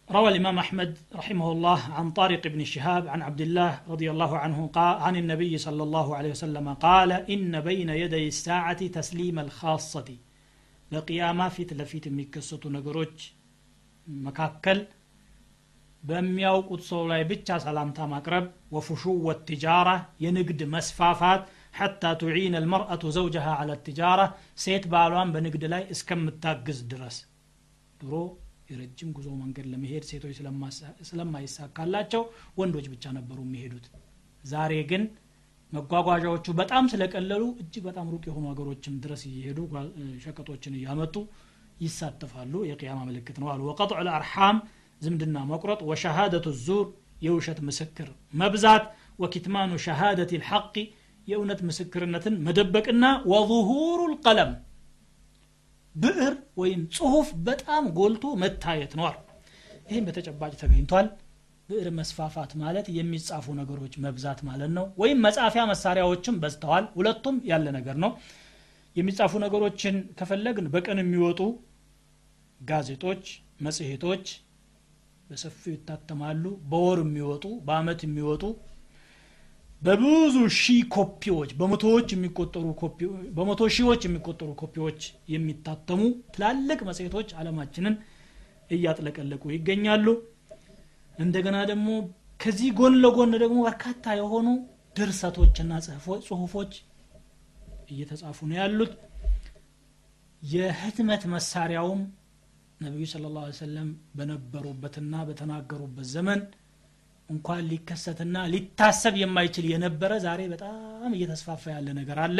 روى 0.09 0.29
الإمام 0.29 0.57
أحمد 0.59 0.91
رحمه 1.19 1.47
الله 1.51 1.79
عن 1.97 2.05
طارق 2.11 2.43
بن 2.47 2.61
شهاب 2.63 3.03
عن 3.13 3.21
عبد 3.21 3.41
الله 3.41 3.71
رضي 3.93 4.07
الله 4.13 4.31
عنه 4.43 4.59
قال 4.77 4.95
عن 5.05 5.15
النبي 5.15 5.53
صلى 5.57 5.83
الله 5.83 6.07
عليه 6.17 6.31
وسلم 6.31 6.67
قال 6.87 7.11
إن 7.33 7.51
بين 7.69 7.89
يدي 8.03 8.27
الساعة 8.27 8.81
تسليم 8.99 9.35
الخاصة 9.39 10.09
لقيامة 10.91 11.45
في 11.55 11.61
تلفيت 11.71 12.05
ميكسة 12.17 12.63
نقروج 12.75 13.15
مكاكل 14.07 14.79
በሚያውቁት 16.06 16.82
ሰው 16.88 17.02
ላይ 17.10 17.22
ብቻ 17.30 17.58
ሰላምታ 17.62 17.98
ማቅረብ 18.10 18.44
ወፍሹው 18.74 19.16
ወትጃራ 19.26 19.90
የንግድ 20.24 20.60
መስፋፋት 20.74 21.42
ሐታ 21.78 22.12
ቱዒን 22.20 22.54
አልመርአቱ 22.58 23.04
ዘውጀሃ 23.16 23.46
አለ 23.60 23.70
ትጃራ 23.86 24.20
ሴት 24.62 24.84
ባሏን 24.92 25.32
በንግድ 25.34 25.64
ላይ 25.72 25.82
እስከምታግዝ 25.94 26.78
ድረስ። 26.92 27.16
ድሮ 28.00 28.12
የረጅም 28.70 29.10
ጉዞ 29.16 29.28
መንገድ 29.40 29.66
ለመሄድ 29.72 30.04
ሴቶች 30.08 30.36
ስለማይሳካላቸው 31.08 32.22
ወንዶች 32.58 32.86
ብቻ 32.92 33.04
ነበሩ 33.18 33.38
የሚሄዱት። 33.46 33.86
ዛሬ 34.42 34.72
ግን 34.90 35.02
መጓጓዣዎቹ 35.72 36.46
በጣም 36.58 36.84
ስለቀለሉ 36.92 37.44
እጅግ 37.62 37.84
በጣም 37.88 38.06
ሩቅ 38.12 38.24
የሆኑ 38.28 38.44
ሀገሮችም 38.50 38.96
ድረስ 39.04 39.22
እየሄዱ 39.30 39.58
ሸቀጦችን 40.24 40.76
እያመጡ 40.78 41.14
ይሳተፋሉ። 41.80 42.54
የቅያማ 42.68 43.00
ምልክት 43.08 43.36
ነው 43.42 43.48
አሉ። 43.52 43.62
ወቀጥዑ 43.70 43.98
ልአርሓም 44.06 44.58
ዝምድና 45.06 45.38
መቁረጥ 45.50 45.80
ወሸሃደቱ 45.90 46.46
ዙር 46.64 46.86
የውሸት 47.24 47.58
ምስክር 47.68 48.08
መብዛት 48.34 48.84
ወኪትማኑ 49.22 49.72
ሸሃደት 49.84 50.32
ልሐቂ 50.36 50.74
የእውነት 51.28 51.60
ምስክርነትን 51.68 52.34
መደበቅና 52.46 53.04
ወظሁሩ 53.30 54.00
ልቀለም 54.12 54.50
ብዕር 55.94 56.34
ወይም 56.60 56.82
ጽሁፍ 56.96 57.28
በጣም 57.46 57.84
ጎልቶ 57.98 58.26
መታየት 58.42 58.92
ነው 58.98 59.06
ይህም 59.90 60.06
በተጨባጭ 60.06 60.52
ተገኝቷል። 60.60 61.06
ብዕር 61.68 61.88
መስፋፋት 61.98 62.50
ማለት 62.60 62.86
የሚጻፉ 62.96 63.54
ነገሮች 63.60 63.94
መብዛት 64.04 64.40
ማለት 64.48 64.70
ነው። 64.76 64.84
ወይም 65.02 65.22
መጻፊያ 65.26 65.62
መሳሪያዎችም 65.70 66.36
በዝተዋል። 66.42 66.84
ሁለቱም 66.96 67.36
ያለ 67.50 67.66
ነገር 67.78 67.96
ነው። 68.04 68.10
የሚጻፉ 68.96 69.32
ነገሮችን 69.44 69.96
ከፈለግን 70.18 70.66
በቀን 70.74 71.00
የሚወጡ 71.02 71.40
ጋዜጦች 72.60 73.24
መጽሔቶች 73.60 74.26
በሰፊው 75.26 75.72
ይታተማሉ። 75.74 76.42
በወር 76.70 77.00
የሚወጡ 77.04 77.44
በአመት 77.66 78.00
የሚወጡ 78.06 78.42
በብዙ 79.82 80.36
ሺህ 80.58 80.78
ኮፒዎች 80.94 81.50
በመቶዎች 81.58 82.08
የሚቆጠሩ 82.14 82.64
በመቶ 83.36 83.62
ሺዎች 83.76 84.02
የሚቆጠሩ 84.06 84.50
ኮፒዎች 84.62 85.00
የሚታተሙ 85.32 86.00
ትላልቅ 86.34 86.78
መጽሔቶች 86.88 87.28
አለማችንን 87.40 87.96
እያጥለቀለቁ 88.70 89.44
ይገኛሉ። 89.54 90.06
እንደገና 91.18 91.58
ደግሞ 91.70 91.88
ከዚህ 92.40 92.70
ጎን 92.78 92.94
ለጎን 93.02 93.30
ደግሞ 93.42 93.58
በርካታ 93.66 94.14
የሆኑ 94.18 94.48
ድርሰቶችና 94.96 95.72
ጽሁፎች 96.26 96.72
እየተጻፉ 97.90 98.38
ነው 98.50 98.56
ያሉት። 98.60 98.92
የህትመት 100.42 101.22
መሳሪያውም 101.32 102.00
ነቢዩ 102.80 103.04
ስለ 103.10 103.26
ላ 103.34 103.42
ሰለም 103.58 103.88
በነበሩበትና 104.16 105.14
በተናገሩበት 105.28 106.06
ዘመን 106.14 106.40
እንኳን 107.28 107.60
ሊከሰትና 107.70 108.36
ሊታሰብ 108.52 109.14
የማይችል 109.20 109.66
የነበረ 109.72 110.12
ዛሬ 110.24 110.40
በጣም 110.52 111.10
እየተስፋፋ 111.16 111.64
ያለ 111.74 111.88
ነገር 111.98 112.18
አለ። 112.24 112.38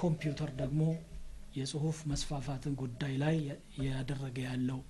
ኮምፒውተር 0.00 0.50
ደግሞ 0.60 0.82
የጽሁፍ 1.56 1.98
መስፋፋትን 2.10 2.74
ጉዳይ 2.82 3.14
ላይ 3.22 3.36
ያደረገ 3.86 4.38
ያለው 4.48 4.80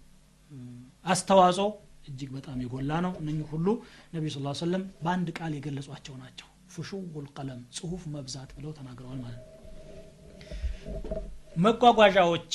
አስተዋጽኦ 1.04 1.68
እጅግ 2.08 2.30
በጣም 2.36 2.58
የጎላ 2.64 2.92
ነው። 3.06 3.12
እነኚህ 3.20 3.46
ሁሉ 3.52 3.66
ነቢዩ 4.14 4.30
ስ 4.34 4.58
ሰለም 4.62 4.84
በአንድ 5.04 5.30
ቃል 5.38 5.54
የገለጿቸው 5.56 6.16
ናቸው። 6.22 6.48
ፍሹው 6.74 7.02
ልቀለም 7.18 7.60
ጽሁፍ 7.76 8.02
መብዛት 8.14 8.50
ብለው 8.56 8.72
ተናግረዋል 8.78 9.18
ማለት 9.24 9.42
ነው 9.42 9.52
መጓጓዣዎች 11.65 12.53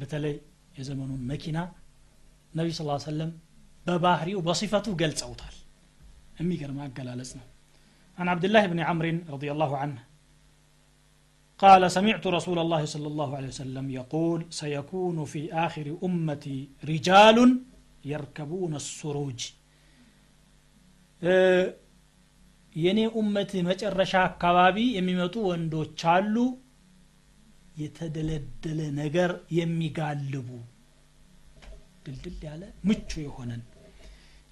በተለይ 0.00 0.34
የዘመኑን 0.78 1.22
መኪና 1.30 1.58
ነቢ 2.58 2.68
ስ 2.78 2.82
ሰለም 3.08 3.30
በባህሪው 3.86 4.40
በሲፈቱ 4.46 4.86
ገልጸውታል 5.02 5.56
የሚገርም 6.40 6.78
አገላለጽ 6.86 7.32
ነው 7.40 7.46
عن 8.18 8.26
عبد 8.28 8.44
الله 8.48 8.64
بن 8.72 8.80
عمرو 8.88 9.18
رضي 9.34 9.48
الله 9.54 9.72
عنه 9.82 10.00
قال 11.60 11.82
سمعت 11.96 12.24
رسول 12.38 12.58
الله 12.58 12.82
صلى 12.94 13.08
الله 13.12 13.30
عليه 13.36 13.50
وسلم 13.54 13.86
يقول 14.00 14.40
سيكون 14.60 15.16
في 15.32 15.42
آخر 15.66 15.86
أمتي 16.06 16.58
رجال 16.92 17.38
يركبون 18.04 18.72
السروج 18.82 19.40
የኔ 22.76 23.00
ኡመት 23.20 23.50
መጨረሻ 23.68 24.12
አካባቢ 24.28 24.76
የሚመጡ 24.98 25.34
ወንዶች 25.50 26.00
አሉ 26.14 26.36
የተደለደለ 27.77 28.79
ነገር 28.99 29.31
የሚጋልቡ። 29.57 30.49
ድልድል 32.05 32.37
ያለ 32.47 32.63
ምቹ 32.87 33.11
የሆነን። 33.23 33.63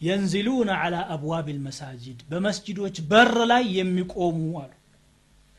የንዝሉነ 0.01 0.69
አላ 0.81 0.95
አብዋብ 1.13 1.47
ልመሳጅድ 1.53 2.19
በመስጅዶች 2.31 2.97
በር 3.11 3.33
ላይ 3.51 3.63
የሚቆሙ 3.77 4.39
አሉ። 4.61 4.71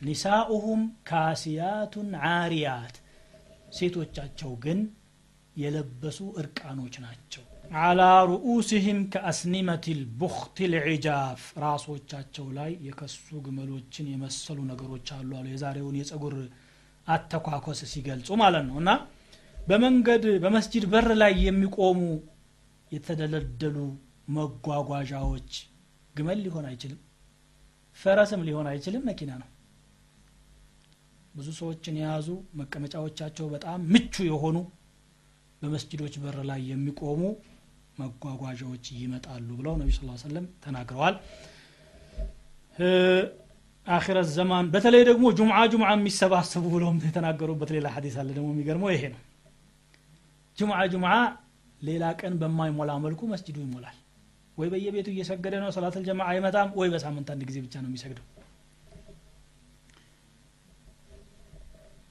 ኒሳኡሁም 0.01 0.81
ካሲያቱን 1.09 2.09
ዓሪያት 2.31 2.97
ሴቶቻቸው 3.77 4.53
ግን 4.65 4.81
የለበሱ 5.57 6.19
እርቃኖች 6.41 6.95
ናቸው። 7.05 7.45
አላ 7.81 8.01
ሩኡስህም 8.31 8.99
ከአስኒመት 9.13 9.85
ልቡክት 10.01 10.59
ልዕጃፍ 10.75 11.41
ራሶቻቸው 11.63 12.47
ላይ 12.59 12.71
የከሱ 12.87 13.17
ግመሎችን 13.47 14.11
የመሰሉ 14.13 14.59
ነገሮች 14.71 15.09
አሉ 15.17 15.31
አሉ። 15.39 15.47
የዛሬውን 15.53 15.97
የጸጉር 16.01 16.37
አተኳኮስ 17.07 17.81
ሲገልጹ 17.91 18.29
ማለት 18.43 18.65
ነው። 18.69 18.77
እና 18.83 18.91
በመንገድ 19.57 20.25
በመስጅድ 20.43 20.85
በር 20.93 21.09
ላይ 21.23 21.35
የሚቆሙ 21.47 22.01
የተደለደሉ 22.93 23.77
መጓጓዣዎች 24.37 25.51
ግመል 26.15 26.39
ሊሆን 26.45 26.67
አይችልም 26.71 27.01
ፈረስም 27.99 28.41
ሊሆን 28.49 28.67
አይችልም 28.71 29.05
መኪና 29.11 29.33
ነው። 29.43 29.49
ብዙ 31.35 31.49
ሰዎችን 31.59 31.99
የያዙ 32.01 32.29
መቀመጫዎቻቸው 32.61 33.47
በጣም 33.55 33.81
ምቹ 33.95 34.25
የሆኑ 34.29 34.57
በመስጅዶች 35.63 36.15
በር 36.23 36.39
ላይ 36.51 36.61
የሚቆሙ 36.71 37.21
መጓጓዣዎች 37.99 38.87
ይመጣሉ 38.97 39.49
ብለው 39.59 39.75
ነቢ 39.81 39.91
ስ 39.97 40.23
ሰለም 40.25 40.47
ተናግረዋል 40.65 41.15
አኺረት 43.87 44.29
ዘማን 44.37 44.67
በተለይ 44.73 45.03
ደግሞ 45.09 45.25
ጁምዓ 45.39 45.59
ጁምዓ 45.73 45.89
የሚሰባሰቡ 45.97 46.65
ብለውም 46.73 46.97
የተናገሩበት 47.07 47.71
ሌላ 47.77 47.87
ሀዲስ 47.97 48.15
አለ። 48.21 48.29
ደግሞ 48.37 48.49
የሚገርመው 48.55 48.91
ይሄ 48.95 49.03
ነው። 49.13 49.21
ጁምዓ 50.59 50.79
ጁምዓ 50.93 51.13
ሌላ 51.81 52.05
ቀን 52.21 52.35
በማይሞላ 52.41 52.91
መልኩ 53.05 53.21
መስጅዱ 53.33 53.57
ይሞላል። 53.65 53.97
ወይ 54.59 54.69
በየቤቱ 54.73 55.09
እየሰገደ 55.13 55.55
ነው 55.63 55.71
ሰላት 55.77 55.97
ልጀማ 56.01 56.21
አይመጣም 56.31 56.69
ወይ 56.79 56.89
በሳምንት 56.93 57.29
አንድ 57.33 57.43
ጊዜ 57.49 57.59
ብቻ 57.65 57.75
ነው 57.83 57.89
የሚሰግደው። 57.91 58.25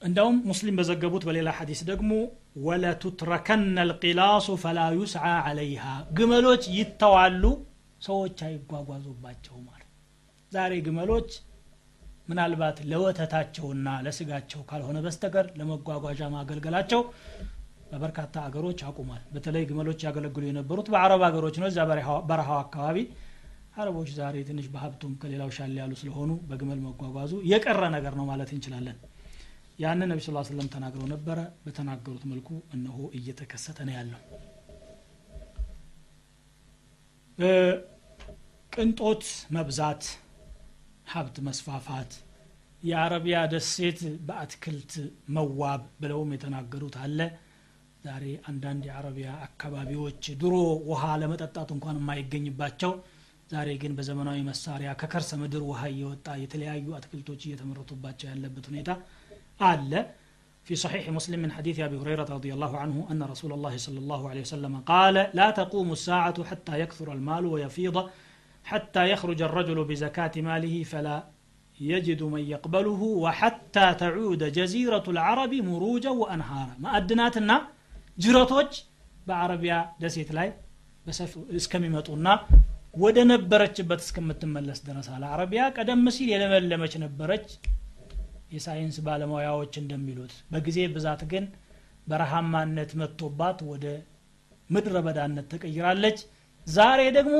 እንደውም 0.02 0.36
ሙስሊም 0.48 0.76
በዘገቡት 0.78 1.22
በሌላ 1.28 1.50
ሐዲስ 1.58 1.80
ደግሞ 1.90 2.10
ወለቱትረከነ 2.66 3.84
ልቂላሱ 3.90 4.46
ፈላ 4.62 4.80
ዩስዓ 4.98 5.24
አለይሃ 5.48 5.84
ግመሎች 6.18 6.64
ይተዋሉ 6.76 7.42
ሰዎች 8.00 8.38
አይጓጓዙባቸው 8.46 9.56
ማለት 9.66 9.88
ዛሬ 10.52 10.72
ግመሎች 10.86 11.30
ምናልባት 12.28 12.78
ለወተታቸውና 12.90 13.88
ለስጋቸው 14.04 14.60
ካልሆነ 14.68 14.98
በስተቀር 15.04 15.46
ለመጓጓዣ 15.58 16.20
ማገልገላቸው 16.34 17.02
በበርካታ 17.90 18.36
አገሮች 18.46 18.80
አቁሟል 18.88 19.22
በተለይ 19.34 19.64
ግመሎች 19.68 20.00
ያገለግሉ 20.06 20.44
የነበሩት 20.48 20.88
በአረብ 20.92 21.22
ሀገሮች 21.26 21.56
ነው። 21.62 21.68
እዛ 21.70 21.78
በረሃው 22.28 22.58
አካባቢ 22.58 22.98
አረቦች 23.76 24.10
ዛሬ 24.18 24.36
ትንሽ 24.48 24.66
በሀብቱም 24.74 25.12
ከሌላው 25.22 25.50
ሻል 25.56 25.72
ያሉ 25.80 25.92
ስለሆኑ 26.00 26.32
በግመል 26.50 26.80
መጓጓዙ 26.84 27.32
የቀረ 27.50 27.82
ነገር 27.96 28.14
ነው 28.20 28.26
ማለት 28.30 28.50
እንችላለን። 28.56 28.98
ያንን 29.78 30.08
ነቢ 30.10 30.20
ስ 30.26 30.44
ስለም 30.48 30.68
ተናግረው 30.74 31.08
ነበረ። 31.12 31.38
በተናገሩት 31.64 32.22
መልኩ 32.30 32.48
እነሆ 32.76 32.98
እየተከሰተ 33.18 33.78
ነው 33.88 33.94
ያለው። 33.98 34.20
ቅንጦት 38.72 39.24
መብዛት 39.54 40.02
ሀብት 41.13 41.37
መስፋፋት 41.47 42.11
የአረቢያ 42.83 43.39
ደሴት 43.53 43.99
በአትክልት 44.27 44.93
መዋብ 45.35 45.81
ብለውም 46.01 46.29
የተናገሩት 46.35 46.95
አለ 47.05 47.19
ዛሬ 48.05 48.25
አንዳንድ 48.49 48.83
የአረቢያ 48.89 49.31
አካባቢዎች 49.47 50.23
ድሮ 50.43 50.55
ውሃ 50.91 51.03
ለመጠጣት 51.23 51.69
እንኳን 51.75 51.99
የማይገኝባቸው 52.01 52.93
ዛሬ 53.51 53.69
ግን 53.83 53.93
በዘመናዊ 53.97 54.39
መሳሪያ 54.49 54.89
ከከርሰ 55.01 55.31
ምድር 55.41 55.63
ውሃ 55.69 55.81
እየወጣ 55.93 56.27
የተለያዩ 56.43 56.87
አትክልቶች 56.99 57.41
እየተመረቱባቸው 57.47 58.27
ያለበት 58.33 58.67
ሁኔታ 58.71 58.91
አለ 59.71 59.93
في 60.65 60.75
صحيح 60.75 61.09
مسلم 61.09 61.39
من 61.39 61.51
حديث 61.51 61.79
أبي 61.79 61.97
هريرة 61.97 62.27
رضي 62.29 62.53
الله 62.53 62.77
عنه 62.77 63.07
أن 63.11 63.23
رسول 63.23 63.51
الله 63.53 63.77
صلى 63.77 63.99
الله 63.99 64.21
عليه 64.29 64.41
وسلم 64.41 64.73
قال 64.81 65.15
لا 65.33 65.51
تقوم 65.51 65.91
الساعة 65.91 66.37
حتى 66.43 66.79
يكثر 66.79 67.13
المال 67.13 67.45
ويفيض 67.45 67.97
حتى 68.71 69.03
يخرج 69.11 69.39
الرجل 69.47 69.77
بزكاة 69.89 70.35
ماله 70.47 70.75
فلا 70.91 71.17
يجد 71.79 72.21
من 72.33 72.43
يقبله 72.53 73.01
وحتى 73.23 73.87
تعود 74.03 74.41
جزيرة 74.57 75.05
العرب 75.13 75.51
مروجا 75.69 76.11
وأنهارا 76.21 76.75
ما 76.83 76.89
أدناتنا 76.97 77.57
جرتوج 78.23 78.71
بعربيا 79.27 79.79
دسيت 80.01 80.29
لاي 80.37 80.49
بس 81.05 81.19
اسكميمطونا 81.59 82.33
ወደ 83.03 83.17
ነበረችበት 83.31 83.99
እስከምትመለስ 84.05 84.79
ድረስ 84.87 85.07
አለ 85.15 85.23
አረቢያ 85.33 85.61
ቀደም 85.75 86.01
ሲል 86.15 86.29
የለመለመች 86.31 86.93
ነበረች 87.03 87.45
የሳይንስ 88.55 88.97
ባለሙያዎች 89.05 89.73
እንደሚሉት 89.81 90.33
በጊዜ 90.53 90.79
ብዛት 90.95 91.21
ግን 91.31 91.45
በረሃማነት 92.11 92.91
መጥቶባት 93.01 93.59
ወደ 93.71 93.85
ምድረ 94.69 94.95
በዳነት 95.05 95.45
ተቀይራለች 95.53 96.19
ዛሬ 96.67 97.01
ደግሞ 97.17 97.37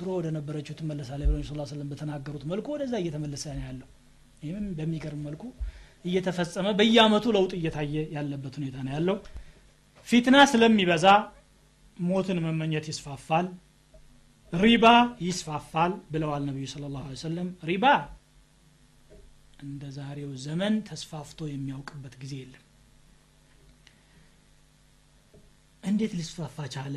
ድሮ 0.00 0.08
ወደ 0.18 0.28
ነበረችው 0.36 0.74
ትመለሳለ 0.78 1.22
ብለ 1.28 1.40
ስ 1.42 1.70
ስለም 1.70 1.88
በተናገሩት 1.90 2.44
መልኩ 2.50 2.66
ወደዛ 2.74 2.94
እየተመለሰ 3.02 3.44
ነው 3.56 3.64
ያለው። 3.68 3.88
ይህም 4.42 4.66
በሚገርም 4.78 5.22
መልኩ 5.28 5.42
እየተፈጸመ 6.04 6.66
በየአመቱ 6.78 7.26
ለውጥ 7.36 7.52
እየታየ 7.58 7.94
ያለበት 8.16 8.54
ሁኔታ 8.60 8.76
ነው 8.86 8.92
ያለው። 8.96 9.16
ፊትና 10.08 10.36
ስለሚበዛ 10.52 11.06
ሞትን 12.02 12.38
መመኘት 12.44 12.86
ይስፋፋል 12.90 13.46
ሪባ 14.52 14.86
ይስፋፋል 15.24 15.92
ብለዋል 16.12 16.42
ነቢዩ 16.48 16.66
ስለ 16.72 16.84
ላሁ 16.94 17.18
ሰለም 17.22 17.48
ሪባ 17.68 17.84
እንደ 19.62 19.82
ዛሬው 19.96 20.30
ዘመን 20.44 20.74
ተስፋፍቶ 20.88 21.48
የሚያውቅበት 21.50 22.14
ጊዜ 22.22 22.34
የለም። 22.40 22.64
እንዴት 25.82 26.12
ሊስፋፋ 26.18 26.56
ቻለ 26.74 26.96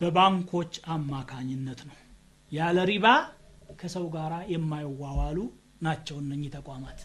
በባንኮች 0.00 0.72
አማካኝነት 0.86 1.80
ነው። 1.88 1.96
ያለ 2.52 2.78
ሪባ 2.90 3.06
ከሰው 3.80 4.06
ጋር 4.14 4.32
የማይዋዋሉ 4.52 5.38
ናቸው 5.82 6.16
እነኚህ 6.22 6.50
ተቋማት። 6.56 7.00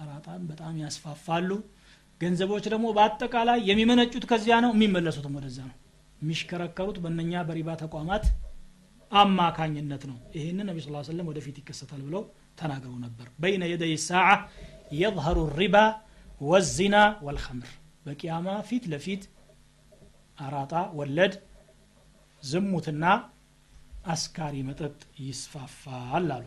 አራጣን 0.00 0.42
በጣም 0.50 0.74
ያስፋፋሉ። 0.82 1.50
ገንዘቦች 2.20 2.64
ደግሞ 2.72 2.86
በአጠቃላይ 2.96 3.58
የሚመነጩት 3.68 4.24
ከዚያ 4.30 4.56
ነው 4.64 4.70
የሚመለሱትም 4.74 5.36
ወደዛ 5.38 5.58
ነው። 5.70 5.76
የሚሽከረከሩት 6.18 6.96
በእነኛ 7.04 7.32
በሪባ 7.48 7.70
ተቋማት 7.82 8.24
አማካኝነት 9.12 10.02
ነው። 10.10 10.18
ይህንን 10.36 10.66
ነቢ 10.70 10.78
ስ 10.80 11.06
ሰለም 11.08 11.26
ወደፊት 11.30 11.56
ይከሰታል 11.60 12.00
ብለው 12.06 12.22
ተናግረው 12.58 12.96
ነበር። 13.04 13.26
በይነ 13.42 13.62
የደይ 13.70 13.94
ሳዓ 14.06 14.28
የظهሩ 14.94 15.38
ሪባ 15.58 15.76
ወዚና 16.40 16.96
ወልኸምር 17.26 17.70
በቅያማ 18.06 18.48
ፊት 18.68 18.84
ለፊት 18.92 19.22
አራጣ 20.42 20.72
ወለድ 20.98 21.34
ዝሙትና 22.42 23.04
አስካሪ 24.12 24.54
መጠጥ 24.68 24.94
ይስፋፋል 25.24 26.28
አሉ። 26.36 26.46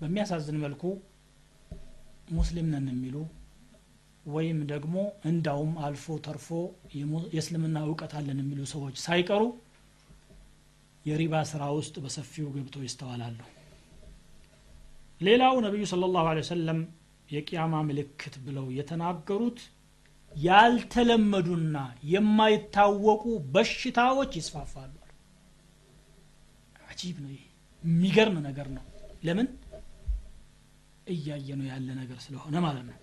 በሚያሳዝን 0.00 0.58
መልኩ 0.64 0.82
ሙስሊም 2.36 2.68
ነን 2.72 2.86
የሚሉ 2.92 3.16
ወይም 4.26 4.58
ደግሞ 4.72 4.96
እንዳውም 5.30 5.72
አልፎ 5.84 6.14
ተርፎ 6.26 6.48
የእስልምና 7.30 7.78
እውቀት 7.86 8.12
አለን 8.18 8.40
የሚሉ 8.42 8.60
ሰዎች 8.72 8.96
ሳይቀሩ 9.04 9.42
የሪባ 11.04 11.34
ስራ 11.50 11.62
ውስጥ 11.78 11.94
በሰፊው 12.04 12.48
ገብተው 12.56 12.82
ይስተዋላሉ። 12.86 13.38
ሌላው 15.20 15.54
ነቢዩ 15.64 15.84
ስለ 15.90 16.04
ላሁ 16.14 16.26
ሰለም 16.50 16.80
የቅያማ 17.28 17.74
ምልክት 17.88 18.34
ብለው 18.44 18.66
የተናገሩት 18.78 19.58
ያልተለመዱና 20.31 21.77
የማይታወቁ 22.13 23.23
በሽታዎች 23.53 24.31
ይስፋፋሉ 24.39 24.93
አጂብ 26.91 27.17
ነው 27.23 27.31
ይሄ 27.35 27.43
የሚገርም 27.83 28.37
ነገር 28.47 28.67
ነው 28.77 28.85
ለምን 29.27 29.47
እያየ 31.13 31.49
ነው 31.59 31.65
ያለ 31.73 31.87
ነገር 32.01 32.19
ስለሆነ 32.27 32.55
ማለት 32.67 32.85
ነው 32.91 32.97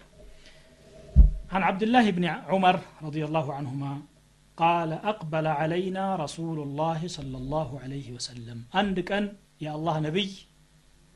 عن 1.55 1.63
عبد 1.71 1.83
الله 1.87 2.07
بن 2.17 2.25
عمر 2.51 2.77
رضي 3.07 3.23
الله 3.29 3.47
عنهما 3.59 3.93
قال 4.63 4.91
أقبل 5.13 5.47
علينا 5.61 6.05
رسول 6.25 6.59
الله 6.67 7.01
صلى 7.17 7.37
الله 7.43 7.69
عليه 7.83 8.07
وسلم 8.17 8.59
عند 8.79 8.97
كان 9.09 9.25
يا 9.65 9.71
الله 9.77 9.97
نبي 10.09 10.31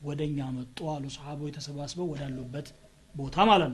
ودنيا 0.07 0.47
مطوال 0.57 1.03
صحابه 1.17 1.43
يتسباسبوا 1.49 2.07
ودالوبت 2.11 2.67
بوتا 3.17 3.43
مالن 3.49 3.73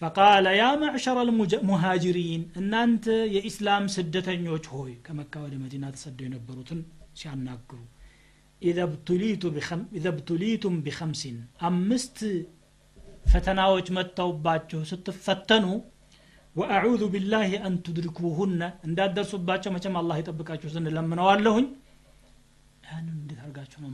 فقال 0.00 0.46
يا 0.46 0.70
معشر 0.82 1.16
المهاجرين 1.22 2.42
إن 2.58 2.74
أنت 2.84 3.06
يا 3.06 3.46
إسلام 3.50 3.84
سدتنيوج 3.96 4.64
هوي. 4.74 4.94
كما 5.04 5.22
كاود 5.32 5.54
مدينة 5.64 5.90
تسدوا 5.90 6.26
ينبروتن 6.26 6.80
سيعناقرو. 7.20 7.86
إذا 8.62 8.82
ابتليت 8.82 9.46
بخم 9.46 9.82
إذا 9.98 10.08
ابتليتم 10.08 10.74
بخمس 10.84 11.22
أمست 11.68 12.18
فتناوج 13.32 13.86
متو 13.96 14.30
باچو 14.44 14.80
ستفتنوا 14.90 15.78
وأعوذ 16.58 17.02
بالله 17.12 17.66
أن 17.66 17.82
تدركوهن. 17.82 18.62
ان 18.84 18.94
دادرسوا 18.94 19.38
باچو 19.48 19.70
مچم 19.70 19.96
الله 20.02 20.16
يطبقاچو 20.16 20.68
زن 20.74 20.88
لمنوا 20.96 21.34
اللهن 21.34 21.66
انو 22.92 23.12
اندي 23.12 23.34
ارغاچو 23.44 23.78
نو 23.82 23.88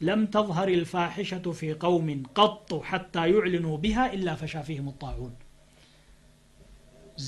لم 0.00 0.20
تظهر 0.26 0.68
الفاحشة 0.70 1.46
في 1.52 1.68
قوم 1.74 2.08
قط 2.34 2.70
حتى 2.82 3.22
يعلنوا 3.30 3.76
بها 3.78 4.04
إلا 4.14 4.32
فشا 4.34 4.62
فيهم 4.62 4.88
الطاعون 4.88 5.34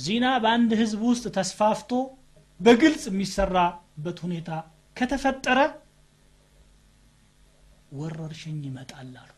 ዚና 0.04 0.26
በአንድ 0.42 0.70
ህዝብ 0.80 1.00
ውስጥ 1.10 1.24
ተስፋፍቶ 1.36 1.90
በግልጽ 2.60 3.02
የሚሰራበት 3.10 4.18
ሁኔታ 4.24 4.50
ከተፈጠረ 4.96 5.58
ወረርሽኝ 7.98 8.60
ይመጣል 8.68 9.10
አሉ 9.22 9.30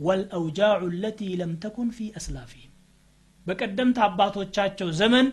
ወልአውጃዑ 0.00 0.80
ለቲ 1.02 1.20
ለም 1.40 1.52
ተኩን 1.64 1.90
ፊ 1.96 2.06
አስላፊህም 2.20 2.72
በቀደምት 3.46 3.98
አባቶቻቸው 4.06 4.88
ዘመን 5.00 5.26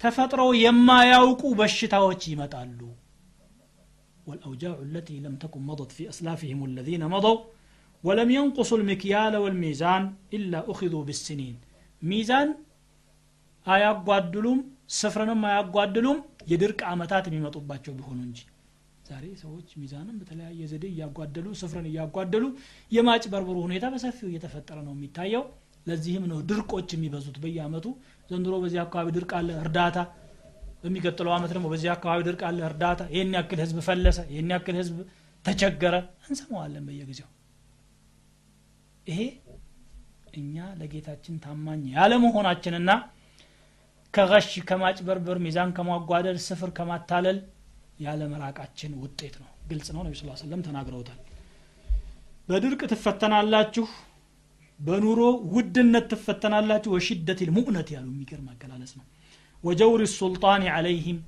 ተፈጥረው 0.00 0.50
የማያውቁ 0.64 1.42
በሽታዎች 1.60 2.22
ይመጣሉ 2.32 2.80
والأوجاع 4.26 4.76
التي 4.82 5.16
لم 5.20 5.34
تكن 5.36 5.62
مضت 5.62 5.90
في 5.92 6.04
أسلافهم 6.08 6.60
الذين 6.64 7.02
مضوا 7.06 7.38
ولم 8.04 8.28
ينقصوا 8.30 8.78
المكيال 8.78 9.34
والميزان 9.36 10.02
إلا 10.36 10.58
أخذوا 10.72 11.02
بالسنين 11.04 11.56
ميزان 12.02 12.48
አያጓድሉም 13.66 14.58
ስፍርንም 14.98 15.40
አያጓድሉም 15.50 16.18
የድርቅ 16.50 16.80
አመታት 16.90 17.24
የሚመጡባቸው 17.28 17.92
ቢሆኑ 17.98 18.18
እንጂ 18.26 18.38
ዛሬ 19.08 19.24
ሰዎች 19.42 19.68
ሚዛንም 19.80 20.16
በተለያየ 20.20 20.60
ዘዴ 20.72 20.84
እያጓደሉ 20.92 21.46
ስፍርን 21.60 21.86
እያጓደሉ 21.90 22.44
የማጭበርበሩ 22.92 23.56
ሁኔታ 23.66 23.86
በሰፊው 23.94 24.28
እየተፈጠረ 24.30 24.78
ነው 24.86 24.94
የሚታየው 24.96 25.44
ለዚህም 25.86 26.24
ነው 26.32 26.38
ድርቆች 26.50 26.88
የሚበዙት 26.94 27.36
በየአመቱ 27.42 27.86
ዘንድሮ 28.30 28.54
በዚህ 28.62 28.80
አካባቢ 28.84 29.10
ድርቅ 29.16 29.32
አለ 29.40 29.50
እርዳታ 29.64 29.98
በሚቀጥለው 30.83 31.33
አመት 31.35 31.51
ደግሞ 31.55 31.67
በዚህ 31.71 31.89
አካባቢ 31.93 32.19
ድርቅ 32.27 32.41
አለ 32.47 32.59
እርዳታ 32.67 33.01
ይህን 33.13 33.33
ያክል 33.37 33.59
ህዝብ 33.63 33.77
ፈለሰ 33.87 34.19
ይህን 34.31 34.51
ያክል 34.53 34.75
ህዝብ 34.81 34.97
ተቸገረ 35.45 35.95
እንሰማዋለን 36.25 36.83
በየጊዜው። 36.87 37.29
ይሄ 39.07 39.19
እኛ 40.35 40.65
ለጌታችን 40.79 41.35
ታማኝ 41.43 41.81
ያለመሆናችንና 41.95 42.91
ከገሽ 44.13 44.47
ከማጭበርበር 44.69 45.37
ሚዛን 45.45 45.69
ከማጓደል 45.77 46.37
ስፍር 46.45 46.69
ከማታለል 46.77 47.37
ያለመራቃችን 48.05 48.91
ውጤት 49.01 49.35
ነው። 49.41 49.49
ግልጽ 49.67 49.87
ነው። 49.95 50.01
ነቢ 50.05 50.15
ስ 50.19 50.41
ሰለም 50.41 50.61
ተናግረውታል። 50.67 51.19
በድርቅ 52.49 52.81
ትፈተናላችሁ 52.91 53.85
በኑሮ 54.79 55.19
ውድነት 55.53 56.05
ትፈተናላችሁ 56.11 56.91
ወሽደት 56.95 57.39
ልሙእነት 57.47 57.89
ያሉ 57.95 58.07
የሚገርም 58.13 58.47
አገላለጽ 58.53 58.93
ነው 58.99 59.05
ወጀውር 59.64 60.02
ሱልጣን 60.14 60.62
አለይህም 60.76 61.18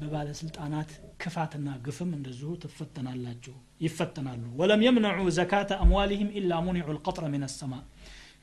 በባለስልጣናት 0.00 0.90
ክፋትና 1.22 1.68
ግፍም 1.86 2.10
እንደዚሁ 2.18 2.50
ትፈተናላችሁ 2.62 3.54
ይፈተናሉ 3.84 4.44
ወለም 4.60 4.82
የምነዑ 4.86 5.26
ዘካተ 5.38 5.70
አምዋሊህም 5.84 6.30
ኢላ 6.40 6.60
ሙኒዑ 6.66 6.86
ልቀጥረ 6.96 7.26
ምን 7.34 7.44
ሰማ 7.56 7.74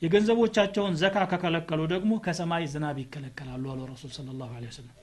የገንዘቦቻቸውን 0.02 0.94
ዘካ 1.02 1.16
ከከለከሉ 1.30 1.80
ደግሞ 1.94 2.12
ከሰማይ 2.26 2.64
ዝናብ 2.74 2.98
ይከለከላሉ 3.02 3.64
አሉ 3.72 3.80
ረሱል 3.92 4.12
ስለ 4.16 4.28
ላሁ 4.40 4.52
ወሰለም 4.68 4.94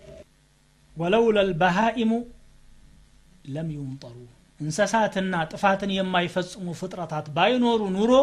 ወለውላ 0.97 1.39
ልበሃኢሙ 1.49 2.11
ለም 3.55 3.69
ዩምጠሩ 3.77 4.17
እንስሳትና 4.59 5.35
ጥፋትን 5.51 5.91
የማይፈጽሙ 5.97 6.67
ፍጥረታት 6.81 7.27
ባይኖሩ 7.37 7.81
ኑሮ 7.97 8.13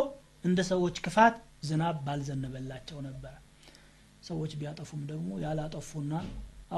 እንደ 0.45 0.61
ሰዎች 0.71 0.97
ክፋት 1.07 1.35
ዝናብ 1.69 1.97
ባልዘነበላቸው 2.07 2.99
ነበረ 3.09 3.35
ሰዎች 4.29 4.53
ቢያጠፉም 4.61 5.01
ደግሞ 5.11 5.29
ያላጠፉና 5.45 6.13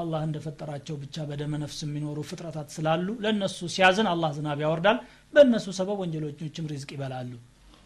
አላህ 0.01 0.21
እንደፈጠራቸው 0.27 0.95
ብቻ 1.03 1.25
በደመ 1.29 1.53
ነፍስ 1.63 1.79
የሚኖሩ 1.85 2.17
ፍጥረታት 2.29 2.69
ስላሉ 2.75 3.07
ለእነሱ 3.23 3.67
ሲያዝን 3.75 4.07
አላህ 4.13 4.31
ዝናብ 4.37 4.59
ያወርዳል 4.65 4.97
በእነሱ 5.33 5.67
ሰበብ 5.79 5.99
ወንጀሎችም 6.03 6.67
ሪዝቅ 6.71 6.89
ይበላሉ 6.95 7.31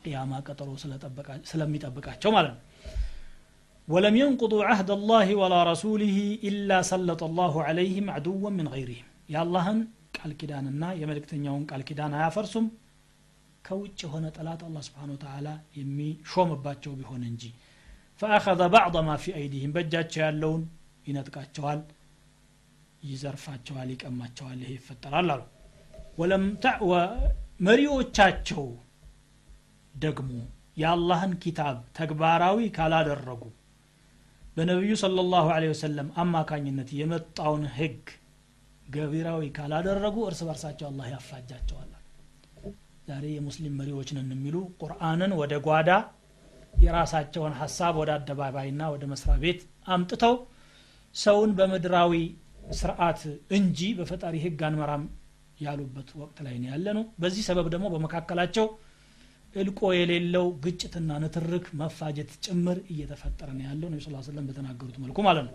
ቅያማ 0.03 0.33
ቀጠሮ 0.47 0.69
ስለሚጠብቃቸው 1.51 2.33
ማለት 2.37 2.53
ነው 2.55 2.65
ولم 3.87 4.15
ينقضوا 4.23 4.63
عهد 4.69 4.89
الله 4.97 5.27
ولا 5.41 5.59
رسوله 5.71 6.17
إلا 6.49 6.77
سلط 6.91 7.21
الله 7.29 7.53
عليهم 7.67 8.05
عدوا 8.15 8.49
من 8.57 8.65
غيرهم 8.73 9.05
يا 9.33 9.39
الله 9.45 9.67
ቃል 10.17 10.31
ኪዳንና 10.39 10.83
የመልእክተኛውን 11.01 11.63
ቃል 11.71 11.81
ኪዳን 11.87 12.13
አያፈርሱም 12.17 12.65
ከውጭ 13.65 13.99
የሆነ 14.05 14.25
ጠላት 14.37 14.61
አላህ 14.67 14.81
ስብሓን 14.87 15.11
ወተላ 15.15 15.47
የሚሾምባቸው 15.79 16.91
ቢሆን 16.99 17.21
እንጂ 17.29 17.43
ፈአኸዘ 18.22 18.62
ባዕض 18.74 18.96
ማ 19.06 19.14
ፊ 19.22 19.32
አይዲህም 19.38 19.72
በእጃቸው 19.74 20.20
ያለውን 20.24 20.62
ይነጥቃቸዋል 21.08 21.80
ይዘርፋቸዋል 23.02 23.88
ይቀማቸዋል 23.94 24.58
ይሄ 24.62 24.70
ይፈጠራል 24.76 25.30
አሉ። 25.34 25.42
መሪዎቻቸው 27.60 28.64
ደግሞ 29.94 30.30
የአላህን 30.76 31.32
ኪታብ 31.42 31.76
ተግባራዊ 31.98 32.58
ካላደረጉ 32.76 33.42
በነቢዩ 34.56 34.92
صለ 35.02 35.18
ላሁ 35.28 35.46
ወሰለም 35.72 36.08
አማካኝነት 36.22 36.90
የመጣውን 36.98 37.64
ህግ 37.76 38.02
ገቢራዊ 38.86 39.42
ካላደረጉ 39.56 40.16
እርስ 40.28 40.40
በርሳቸው 40.48 40.86
አላህ 40.90 41.06
ያፋጃቸዋል 41.12 41.90
ዛሬ 43.08 43.24
የሙስሊም 43.32 43.74
መሪዎች 43.80 44.08
የሚሉ 44.14 44.56
ቁርአንን 44.82 45.32
ወደ 45.40 45.54
ጓዳ 45.66 45.90
የራሳቸውን 46.82 47.54
ሀሳብ 47.60 47.94
ወደ 48.00 48.10
አደባባይና 48.16 48.82
ወደ 48.94 49.04
መስሪያ 49.12 49.36
ቤት 49.42 49.60
አምጥተው 49.88 50.34
ሰውን 51.14 51.50
በምድራዊ 51.58 52.12
ስርዓት 52.78 53.20
እንጂ 53.58 53.78
በፈጣሪ 53.98 54.34
ህግ 54.44 54.60
አንመራም 54.68 55.02
ያሉበት 55.60 56.08
ወቅት 56.20 56.38
ላይ 56.46 56.54
ነው 56.62 56.68
ያለ 56.72 56.86
ነው 56.98 57.04
በዚህ 57.22 57.42
ሰበብ 57.48 57.66
ደግሞ 57.74 57.86
በመካከላቸው 57.94 58.66
እልቆ 59.54 59.80
የሌለው 59.96 60.46
ግጭትና 60.64 61.10
ንትርክ 61.22 61.66
መፋጀት 61.80 62.30
ጭምር 62.44 62.78
እየተፈጠረ 62.92 63.48
ነው 63.58 63.64
ያለው 63.68 63.88
ነቢ 63.92 64.00
ስ 64.06 64.24
ስለም 64.28 64.46
በተናገሩት 64.48 64.96
መልኩ 65.04 65.18
ማለት 65.28 65.44
ነው። 65.48 65.54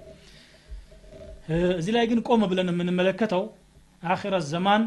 እዚህ 1.80 1.94
ላይ 1.96 2.06
ግን 2.12 2.20
ቆም 2.28 2.42
ብለን 2.52 2.72
የምንመለከተው 2.72 3.44
አኺረት 4.04 4.46
ዘማን 4.52 4.84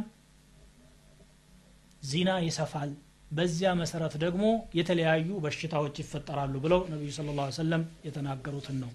ዚና 2.02 2.30
ይሰፋል 2.46 2.90
በዚያ 3.32 3.68
መሰረት 3.80 4.14
ደግሞ 4.22 4.44
የተለያዩ 4.78 5.28
በሽታዎች 5.44 5.96
ይፈጠራሉ 6.02 6.54
ብለው 6.64 6.80
ነቢዩ 6.92 7.10
صلى 7.16 7.34
الله 7.38 7.41
عليه 7.41 7.46
وسلم 7.56 7.84
የተናገሩትን 8.06 8.76
ነው 8.82 8.90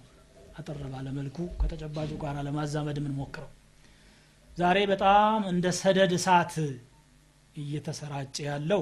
አጠር 0.57 0.77
ባለ 0.93 1.07
መልኩ 1.17 1.37
ከተጨባጩ 1.59 2.11
ጋር 2.21 2.37
ለማዛመድ 2.47 2.97
የምንሞክረው። 2.99 3.49
ዛሬ 4.57 4.77
በጣም 4.91 5.41
እንደ 5.51 5.65
ሰደድ 5.79 6.13
እሳት 6.17 6.53
እየተሰራጨ 7.55 8.35
ያለው 8.47 8.81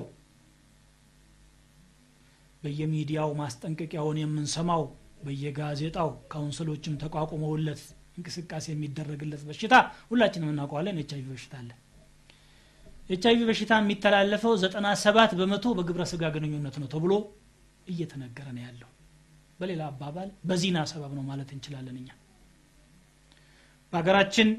በየሚዲያው 2.63 3.31
ማስጠንቀቂያውን 3.41 4.19
የምንሰማው 4.21 4.83
በየጋዜጣው 5.25 6.09
council 6.31 6.68
ኦችም 6.68 6.99
ተቋቁመውለት 7.03 7.81
እንቅስቃሴ 8.17 8.65
የሚደረግለት 8.73 9.41
በሽታ 9.47 9.75
ሁላችንም 10.11 10.51
እናውቀዋለን። 10.53 10.99
ኤች 11.01 11.11
አይቪ 11.15 11.27
በሽታ 11.33 11.55
አለ 11.61 11.71
ኤች 13.09 13.23
አይቪ 13.29 13.39
በሽታ 13.49 13.73
የሚተላለፈው 13.79 14.53
ዘጠና 14.61 14.87
ሰባት 15.01 15.31
በመቶ 15.39 15.65
በግብረ 15.77 16.03
ስጋ 16.11 16.31
ግንኙነት 16.35 16.75
ነው 16.81 16.87
ተብሎ 16.93 17.13
እየተነገረ 17.87 18.47
ነው 18.55 18.63
ያለው። 18.65 18.89
በሌላ 19.59 19.81
አባባል 19.91 20.29
በዚና 20.49 20.77
ሰበብ 20.91 21.11
ነው 21.17 21.23
ማለት 21.29 21.49
እንችላለን 21.55 21.97
እኛ። 22.01 22.09
በሀገራችን 23.93 24.49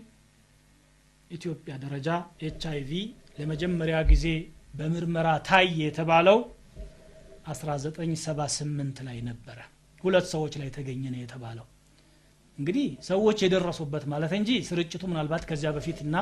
ኢትዮጵያ 1.31 1.75
ደረጃ 1.85 2.09
ኤች 2.47 2.63
አይቪ 2.73 2.91
ለመጀመሪያ 3.39 3.97
ጊዜ 4.11 4.27
በምርመራ 4.75 5.29
ታየ 5.49 5.79
የተባለው 5.83 6.39
1978 7.51 9.03
ላይ 9.09 9.19
ነበረ። 9.29 9.59
ሁለት 10.05 10.27
ሰዎች 10.33 10.55
ላይ 10.61 10.69
ተገኘ 10.77 11.05
ነው 11.13 11.21
የተባለው። 11.23 11.67
እንግዲህ 12.59 12.89
ሰዎች 13.09 13.39
የደረሱበት 13.45 14.05
ማለት 14.13 14.33
እንጂ 14.39 14.51
ስርጭቱ 14.69 15.03
ምናልባት 15.11 15.43
ከዚያ 15.49 15.71
በፊት 15.77 15.99
እና 16.07 16.17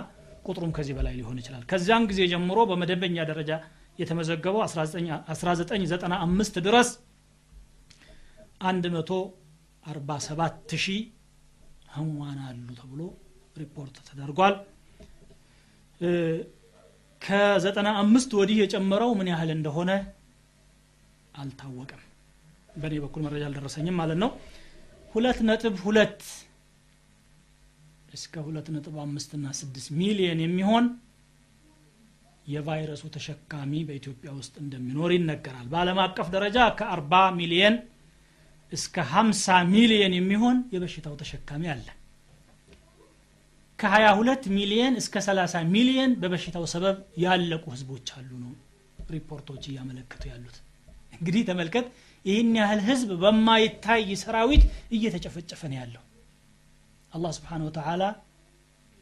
ቁጥሩም 0.45 0.73
ከዚህ 0.77 0.95
በላይ 0.99 1.15
ሊሆን 1.19 1.39
ይችላል። 1.41 1.63
ከዚያን 1.71 2.05
ጊዜ 2.11 2.21
ጀምሮ 2.33 2.59
በመደበኛ 2.71 3.17
ደረጃ 3.31 3.51
የተመዘገበው 3.99 4.61
1995 4.67 6.57
ድረስ 6.67 6.89
147 8.65 10.73
ሺህ 10.85 11.01
ህሙማን 11.95 12.39
አሉ 12.47 12.69
ተብሎ 12.79 13.01
ሪፖርት 13.57 13.97
ተደርጓል። 14.09 14.55
ከዘጠና 17.23 17.89
አምስት 18.01 18.31
ወዲህ 18.39 18.57
የጨመረው 18.61 19.11
ምን 19.19 19.29
ያህል 19.33 19.51
እንደሆነ 19.55 19.91
አልታወቀም። 21.35 22.03
በእኔ 22.77 22.95
በኩል 23.05 23.23
መረጃ 23.27 23.43
አልደረሰኝም 23.49 23.97
ማለት 24.01 24.19
ነው። 24.23 24.31
ሁለት 25.15 25.39
ነጥብ 25.49 25.75
ሁለት 25.85 26.19
እስከ 28.15 28.43
ሁለት 28.47 28.69
ነጥብ 28.75 28.97
አምስት 29.05 29.31
ና 29.43 29.53
ስድስት 29.59 29.89
ሚሊየን 30.01 30.41
የሚሆን 30.45 30.85
የቫይረሱ 32.47 33.03
ተሸካሚ 33.15 33.73
በኢትዮጵያ 33.89 34.31
ውስጥ 34.39 34.55
እንደሚኖር 34.63 35.11
ይነገራል። 35.15 35.67
በአለም 35.73 35.99
አቀፍ 36.05 36.29
ደረጃ 36.35 36.59
ከአርባ 36.79 37.13
ሚሊየን 37.39 37.77
እስከ 38.73 39.05
ሀምሳ 39.13 39.47
ሚሊየን 39.73 40.15
የሚሆን 40.19 40.57
የበሽታው 40.75 41.15
ተሸካሚ 41.23 41.65
አለ። 41.75 41.87
ከ22 43.79 44.49
ሚሊየን 44.57 44.95
እስከ 45.01 45.23
30 45.25 45.63
ሚሊየን 45.75 46.13
በበሽታው 46.21 46.65
ሰበብ 46.73 46.97
ያለቁ 47.25 47.65
ህዝቦች 47.75 48.09
አሉ 48.17 48.31
ነው 48.45 48.53
ሪፖርቶች 49.11 49.65
እያመለከቱ 49.71 50.23
ያሉት። 50.33 50.57
እንግዲህ 51.17 51.43
ተመልከት 51.49 51.87
ይህን 52.25 52.53
ያህል 52.61 52.81
ህዝብ 52.87 53.11
በማይታይ 53.23 54.11
ሰራዊት 54.23 54.63
እየተጨፈጨፈ 54.97 55.63
ነው 55.71 55.79
ያለው 55.81 56.03
አላህ 57.15 57.33
ስብሓን 57.37 57.63
ወተላ 57.67 58.05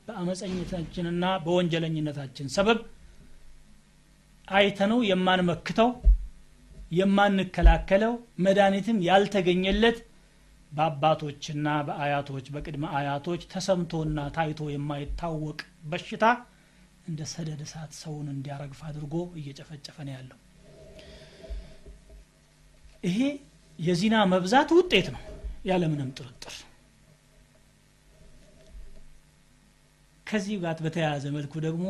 በአመፀኝነታችንና 0.06 1.24
በወንጀለኝነታችን 1.44 2.46
ሰበብ 2.54 2.78
አይተነው 4.48 5.00
የማንመክተው 5.08 5.90
የማንከላከለው 6.98 8.14
መድኃኒትም 8.44 8.98
ያልተገኘለት 9.06 9.98
በአባቶችና 10.72 11.68
በአያቶች 11.86 12.46
በቅድመ 12.54 12.84
አያቶች 12.98 13.42
ተሰምቶና 13.52 14.18
ታይቶ 14.36 14.70
የማይታወቅ 14.72 15.58
በሽታ 15.90 16.24
እንደ 17.08 17.20
ሰደድ 17.32 17.60
እሳት 17.66 17.92
ሰውን 18.00 18.26
እንዲያረግፍ 18.34 18.80
አድርጎ 18.88 19.14
እየጨፈጨፈ 19.40 19.96
ነው 20.08 20.14
ያለው። 20.16 20.38
ይሄ 23.04 23.18
የዚና 23.78 24.16
መብዛት 24.32 24.70
ውጤት 24.78 25.06
ነው 25.14 25.22
ያለምንም 25.70 26.12
ጥርጥር 26.18 26.54
ከዚህ 30.32 30.56
ጋር 30.62 30.76
በተያያዘ 30.84 31.24
መልኩ 31.36 31.54
ደግሞ 31.66 31.86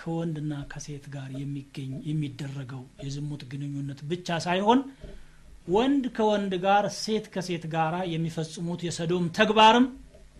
ከወንድና 0.00 0.54
ከሴት 0.72 1.04
ጋር 1.14 1.28
የሚገኝ 1.40 1.92
የሚደረገው 2.08 2.82
የዝሙት 3.04 3.42
ግንኙነት 3.52 4.00
ብቻ 4.10 4.36
ሳይሆን 4.46 4.80
ወንድ 5.74 6.04
ከወንድ 6.16 6.54
ጋር 6.64 6.84
ሴት 7.02 7.26
ከሴት 7.34 7.64
ጋር 7.74 7.94
የሚፈጽሙት 8.14 8.80
የሰዶም 8.86 9.26
ተግባርም 9.38 9.86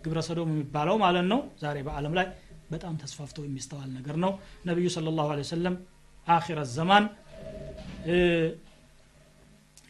ግብረ 0.03 0.19
ሰዶም 0.27 0.49
የሚባለው 0.53 0.95
ማለት 1.03 1.25
ነው 1.31 1.39
ዛሬ 1.63 1.77
በአለም 1.87 2.13
ላይ 2.19 2.27
በጣም 2.71 2.93
ተስፋፍቶ 3.03 3.37
የሚስተዋል 3.45 3.89
ነገር 3.97 4.15
ነው 4.25 4.31
ነቢዩ 4.69 4.87
ስለ 4.95 5.13
ላሁ 5.17 5.41
ሰለም 5.53 5.75
አኪረት 6.27 6.69
ዘማን 6.75 7.05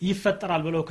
ይፈጠራል 0.01 0.61
ብለው 0.67 0.81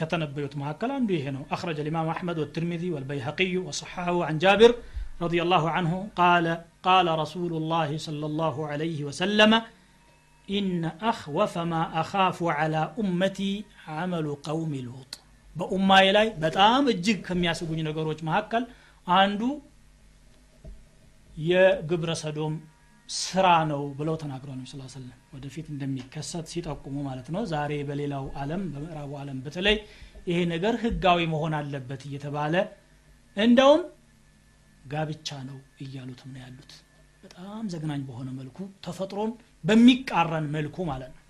ከተነበዩት 0.00 0.54
መካከል 0.60 0.90
አንዱ 0.98 1.10
ይሄ 1.18 1.26
ነው 1.36 1.42
አክረጀ 1.54 1.78
ልኢማም 1.86 2.10
አሕመድ 2.12 2.38
ወትርሚዚ 2.42 2.84
ወልበይሐቅዩ 2.96 3.54
ወሰሐሐሁ 3.68 4.18
አን 4.28 4.36
ጃቢር 4.44 4.72
رضي 5.21 5.39
الله 5.41 5.63
عنه 5.75 5.91
قال 6.15 6.45
قال 6.83 7.07
رسول 7.23 7.51
الله 7.53 7.89
صلى 7.97 8.25
الله 8.25 8.55
عليه 8.67 8.99
وسلم 9.03 9.51
إن 10.47 10.65
أخوف 11.11 11.53
ما 11.71 11.83
أخاف 12.01 12.37
على 12.57 12.81
أمتي 13.01 13.53
عمل 13.89 14.25
قوم 14.47 14.73
لوط 14.87 15.11
በኡማዬ 15.55 16.05
ላይ 16.17 16.27
በጣም 16.43 16.83
እጅግ 16.93 17.17
ከሚያስጉኝ 17.25 17.79
ነገሮች 17.87 18.19
መካከል 18.27 18.63
አንዱ 19.07 19.41
የግብረ 21.47 22.11
ሰዶም 22.21 22.53
ስራ 23.09 23.47
ነው 23.71 23.81
ብለው 23.99 24.15
ተናግረው 24.21 24.55
ነው 24.59 24.65
ስላ 24.71 24.81
ስለም 24.93 25.17
ወደፊት 25.35 25.67
እንደሚከሰት 25.73 26.45
ሲጠቁሙ 26.53 26.95
ማለት 27.07 27.27
ነው 27.35 27.43
ዛሬ 27.53 27.71
በሌላው 27.89 28.25
አለም 28.41 28.61
በምዕራቡ 28.73 29.11
አለም 29.21 29.37
በተለይ 29.45 29.77
ይሄ 30.29 30.39
ነገር 30.53 30.73
ህጋዊ 30.83 31.19
መሆን 31.33 31.53
አለበት 31.59 32.01
እየተባለ 32.09 32.55
እንደውም 33.37 33.81
ጋብቻ 34.88 35.28
ነው 35.48 35.56
እያሉትም 35.82 36.30
ነው 36.34 36.40
ያሉት። 36.44 36.72
በጣም 37.22 37.64
ዘግናኝ 37.72 38.02
በሆነ 38.08 38.28
መልኩ 38.36 38.58
ተፈጥሮን 38.84 39.30
በሚቃረን 39.64 40.46
መልኩ 40.54 40.76
ማለት 40.90 41.12
ነው። 41.14 41.24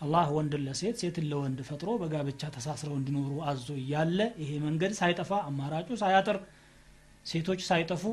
አላህ 0.00 0.26
ወንድን 0.36 0.62
ለሴት 0.66 0.96
ሴትን 1.02 1.26
ለወንድ 1.30 1.58
ፈጥሮ 1.66 1.90
በጋብቻ 2.00 2.42
ተሳስረው 2.54 2.94
እንዲኖሩ 2.98 3.32
አዞ 3.50 3.68
እያለ 3.82 4.20
ይሄ 4.42 4.50
መንገድ 4.64 4.92
ሳይጠፋ 4.98 5.30
አማራጩ 5.48 5.88
ሳያጥር 6.00 6.38
ሴቶች 7.26 7.60
ሳይጠፉ 7.68 8.04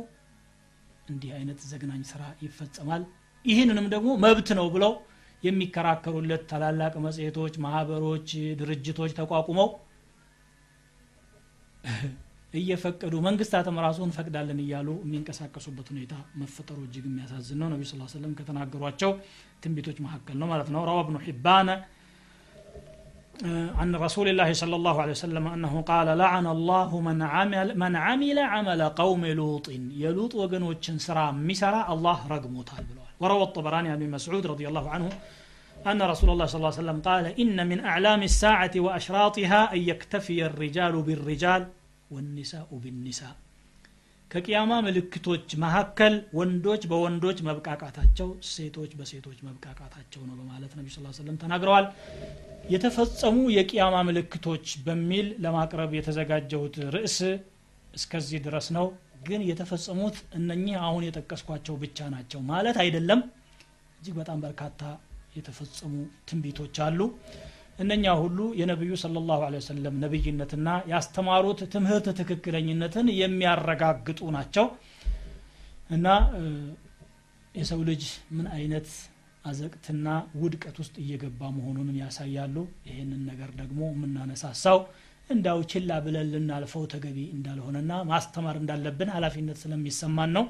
እንዲህ 1.08 1.32
አይነት 1.38 1.60
ዘግናኝ 1.70 2.02
ስራ 2.10 2.24
ይፈጸማል። 2.44 3.04
ይህንንም 3.46 3.88
ደግሞ 3.94 4.10
መብት 4.24 4.50
ነው 4.60 4.68
ብለው 4.76 4.94
የሚከራከሩለት 5.44 6.44
ታላላቅ 6.50 6.94
መጽሔቶች 7.06 7.54
ማህበሮች 7.66 8.30
ድርጅቶች 8.60 9.12
ተቋቁመው 9.20 9.70
እየፈቀዱ 12.61 13.15
መንግስታትም 13.27 13.77
ራሱ 13.85 13.99
እንፈቅዳለን 14.09 14.59
እያሉ 14.65 14.89
የሚንቀሳቀሱበት 15.05 15.87
ሁኔታ 15.93 16.15
መፈጠሩ 16.41 16.79
እጅግ 16.87 17.05
የሚያሳዝን 17.11 17.59
ነው 17.63 17.69
ነቢ 17.73 17.83
ስ 17.91 17.95
ሰለም 18.17 18.33
ከተናገሯቸው 18.41 19.13
ትንቢቶች 19.65 19.99
መካከል 20.07 20.37
ነው 20.43 20.49
ማለት 20.53 20.71
ነው 20.77 20.83
ረዋ 20.91 21.01
ብኑ 21.09 21.19
ሒባነ 21.29 21.71
عن 23.81 23.89
رسول 24.07 24.27
الله 24.33 24.51
صلى 24.63 24.77
الله 24.77 24.97
عليه 25.03 25.15
وسلم 25.19 25.45
أنه 25.55 25.75
قال 25.93 26.09
لعن 26.19 26.47
الله 26.57 26.91
من 27.09 27.19
عمل 27.35 27.69
من 27.83 27.93
عمل 28.07 28.39
عمل 28.39 28.81
قوم 29.01 29.23
لوط 29.41 29.67
يلوط 30.05 30.33
وجنوتشن 30.41 30.97
سرا 31.07 31.27
مسرا 31.49 31.81
الله 31.95 32.19
رقموتال 32.35 32.83
بلوال 32.89 33.13
وروى 33.23 33.43
الطبراني 33.49 33.89
عن 33.89 33.97
ابن 34.01 34.11
مسعود 34.17 34.45
رضي 34.53 34.69
الله 34.71 34.85
عنه 34.95 35.09
أن 35.91 35.99
رسول 36.13 36.29
الله 36.31 36.47
صلى 36.51 36.59
الله 36.61 36.73
عليه 36.73 36.83
وسلم 36.83 37.01
قال 37.09 37.25
إن 37.43 37.57
من 37.71 37.79
أعلام 37.91 38.21
الساعة 38.23 38.75
وأشراطها 38.77 39.61
أن 39.75 39.81
يكتفي 39.91 40.47
الرجال 40.47 40.95
بالرجال 41.07 41.63
ወኒሳኡ 42.12 42.70
ቢኒሳ 42.84 43.22
ከቅያማ 44.32 44.72
ምልክቶች 44.86 45.46
መካከል 45.64 46.16
ወንዶች 46.40 46.82
በወንዶች 46.90 47.38
መብቃቃታቸው 47.48 48.28
ሴቶች 48.50 48.92
በሴቶች 49.00 49.38
መብቃቃታቸው 49.48 50.22
ነው 50.28 50.36
በማለት 50.40 50.74
ነቢ 50.80 50.88
ስ 50.90 51.14
ሰለም 51.20 51.38
ተናግረዋል። 51.44 51.86
የተፈጸሙ 52.70 53.38
የቅያማ 53.56 53.98
ምልክቶች 54.10 54.66
በሚል 54.86 55.28
ለማቅረብ 55.46 55.94
የተዘጋጀሁት 55.98 56.76
ርዕስ 56.96 57.18
እስከዚህ 57.94 58.40
ድረስ 58.46 58.68
ነው። 58.78 58.88
ግን 59.24 59.42
የተፈጸሙት 59.48 60.18
እነኚህ 60.38 60.76
አሁን 60.84 61.04
የጠቀስኳቸው 61.08 61.76
ብቻ 61.82 62.10
ናቸው 62.14 62.42
ማለት 62.52 62.78
አይደለም። 62.84 63.22
እጅግ 64.00 64.16
በጣም 64.20 64.38
በርካታ 64.46 64.82
የተፈጸሙ 65.38 65.94
ትንቢቶች 66.30 66.78
አሉ 66.86 67.00
እነኛ 67.80 68.06
ሁሉ 68.22 68.40
የነቢዩ 68.60 68.94
ስለ 69.02 69.22
ላሁ 69.28 69.42
ወሰለም 69.56 69.96
ነቢይነትና 70.04 70.70
ያስተማሩት 70.92 71.60
ትምህርት 71.74 72.08
ትክክለኝነትን 72.20 73.08
የሚያረጋግጡ 73.20 74.20
ናቸው። 74.36 74.66
እና 75.90 76.08
የሰው 77.56 77.80
ልጅ 77.90 78.04
ምን 78.36 78.48
አይነት 78.56 78.90
አዘቅትና 79.46 80.08
ውድቀት 80.42 80.76
ውስጥ 80.82 80.96
እየገባ 81.04 81.42
መሆኑንም 81.58 81.96
ያሳያሉ። 82.02 82.56
ይህንን 82.90 83.22
ነገር 83.30 83.52
ደግሞ 83.62 83.80
የምናነሳሳው 83.94 84.80
እንዳው 85.30 85.60
ችላ 85.72 85.92
ብለን 86.06 86.30
ልናልፈው 86.34 86.84
ተገቢ 86.94 87.18
እንዳልሆነና 87.36 87.94
ማስተማር 88.12 88.56
እንዳለብን 88.62 89.10
ኃላፊነት 89.16 89.58
ስለሚሰማን 89.64 90.32
ነው። 90.38 90.46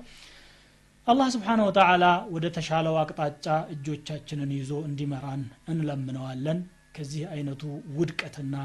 አላህ 1.07 1.27
ስብሓነ 1.35 1.59
ወተላ 1.67 2.05
ወደ 2.33 2.45
ተሻለው 2.57 2.95
አቅጣጫ 3.01 3.45
እጆቻችንን 3.73 4.51
ይዞ 4.57 4.71
እንዲመራን 4.89 5.43
እንለምነዋለን 5.73 6.59
ከዚህ 6.95 7.23
አይነቱ 7.33 7.61
ውድቀትና 7.97 8.55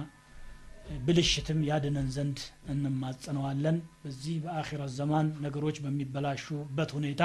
ብልሽትም 1.05 1.61
ያድነን 1.69 2.09
ዘንድ 2.15 2.39
እንማጸነዋለን። 2.73 3.77
በዚህ 4.03 4.35
በአኺረት 4.45 4.91
ዘማን 4.97 5.29
ነገሮች 5.45 5.77
በሚበላሹበት 5.85 6.91
ሁኔታ 6.97 7.23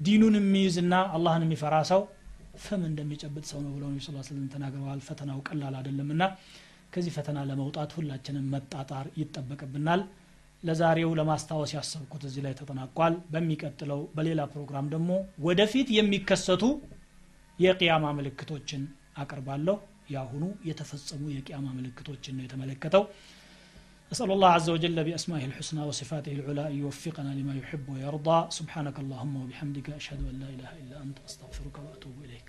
ዲኑን 0.00 0.36
የሚይዝና 0.38 0.94
አላህን 1.16 1.44
የሚፈራ 1.46 1.76
ሰው 1.90 2.02
ፍም 2.64 2.82
እንደሚጨብጥ 2.88 3.44
ሰው 3.50 3.60
ነው 3.64 3.72
ብለው 3.76 3.88
ነቢ 3.92 4.00
ስ 4.06 4.26
ስለም 4.28 4.44
ተናግረዋል። 4.52 5.00
ፈተናው 5.06 5.38
ቀላል 5.48 5.74
አይደለምና 5.78 6.22
ከዚህ 6.92 7.12
ፈተና 7.16 7.38
ለመውጣት 7.48 7.90
ሁላችንም 7.98 8.50
መጣጣር 8.54 9.06
ይጠበቅብናል። 9.20 10.02
ለዛሬው 10.62 11.10
ለማስታወስ 11.18 11.70
ያሰብኩት 11.76 12.22
እዚህ 12.28 12.42
ላይ 12.44 12.54
ተጠናቋል። 12.60 13.14
በሚቀጥለው 13.32 14.00
በሌላ 14.16 14.40
ፕሮግራም 14.52 14.86
ደግሞ 14.94 15.10
ወደፊት 15.46 15.88
የሚከሰቱ 15.96 16.62
የቅያማ 17.58 18.04
ምልክቶችን 18.18 18.84
አቀርባለሁ 19.16 19.74
ያሁኑ 20.09 20.43
የተፈጸሙ 20.69 21.23
የቅያማ 21.37 21.67
ምልክቶችን 21.79 22.37
ነው 22.39 22.45
የተመለከተው 22.47 23.05
أسأل 24.11 24.31
الله 24.31 24.49
عز 24.49 24.69
وجل 24.69 24.97
بأسمائه 25.03 25.45
الحسنى 25.45 25.81
وصفاته 25.81 26.31
العلى 26.31 26.67
أن 26.67 26.75
يوفقنا 26.75 27.31
لما 27.39 27.53
يحب 27.55 27.89
ويرضى 27.89 28.39
سبحانك 28.51 28.99
اللهم 28.99 29.33
وبحمدك 29.41 29.89
أشهد 29.89 30.21
أن 30.31 30.39
لا 30.39 30.49
إله 30.55 30.71
إلا 30.81 31.03
أنت 31.03 31.17
أستغفرك 31.27 31.75
وأتوب 31.79 32.15
إليك 32.25 32.47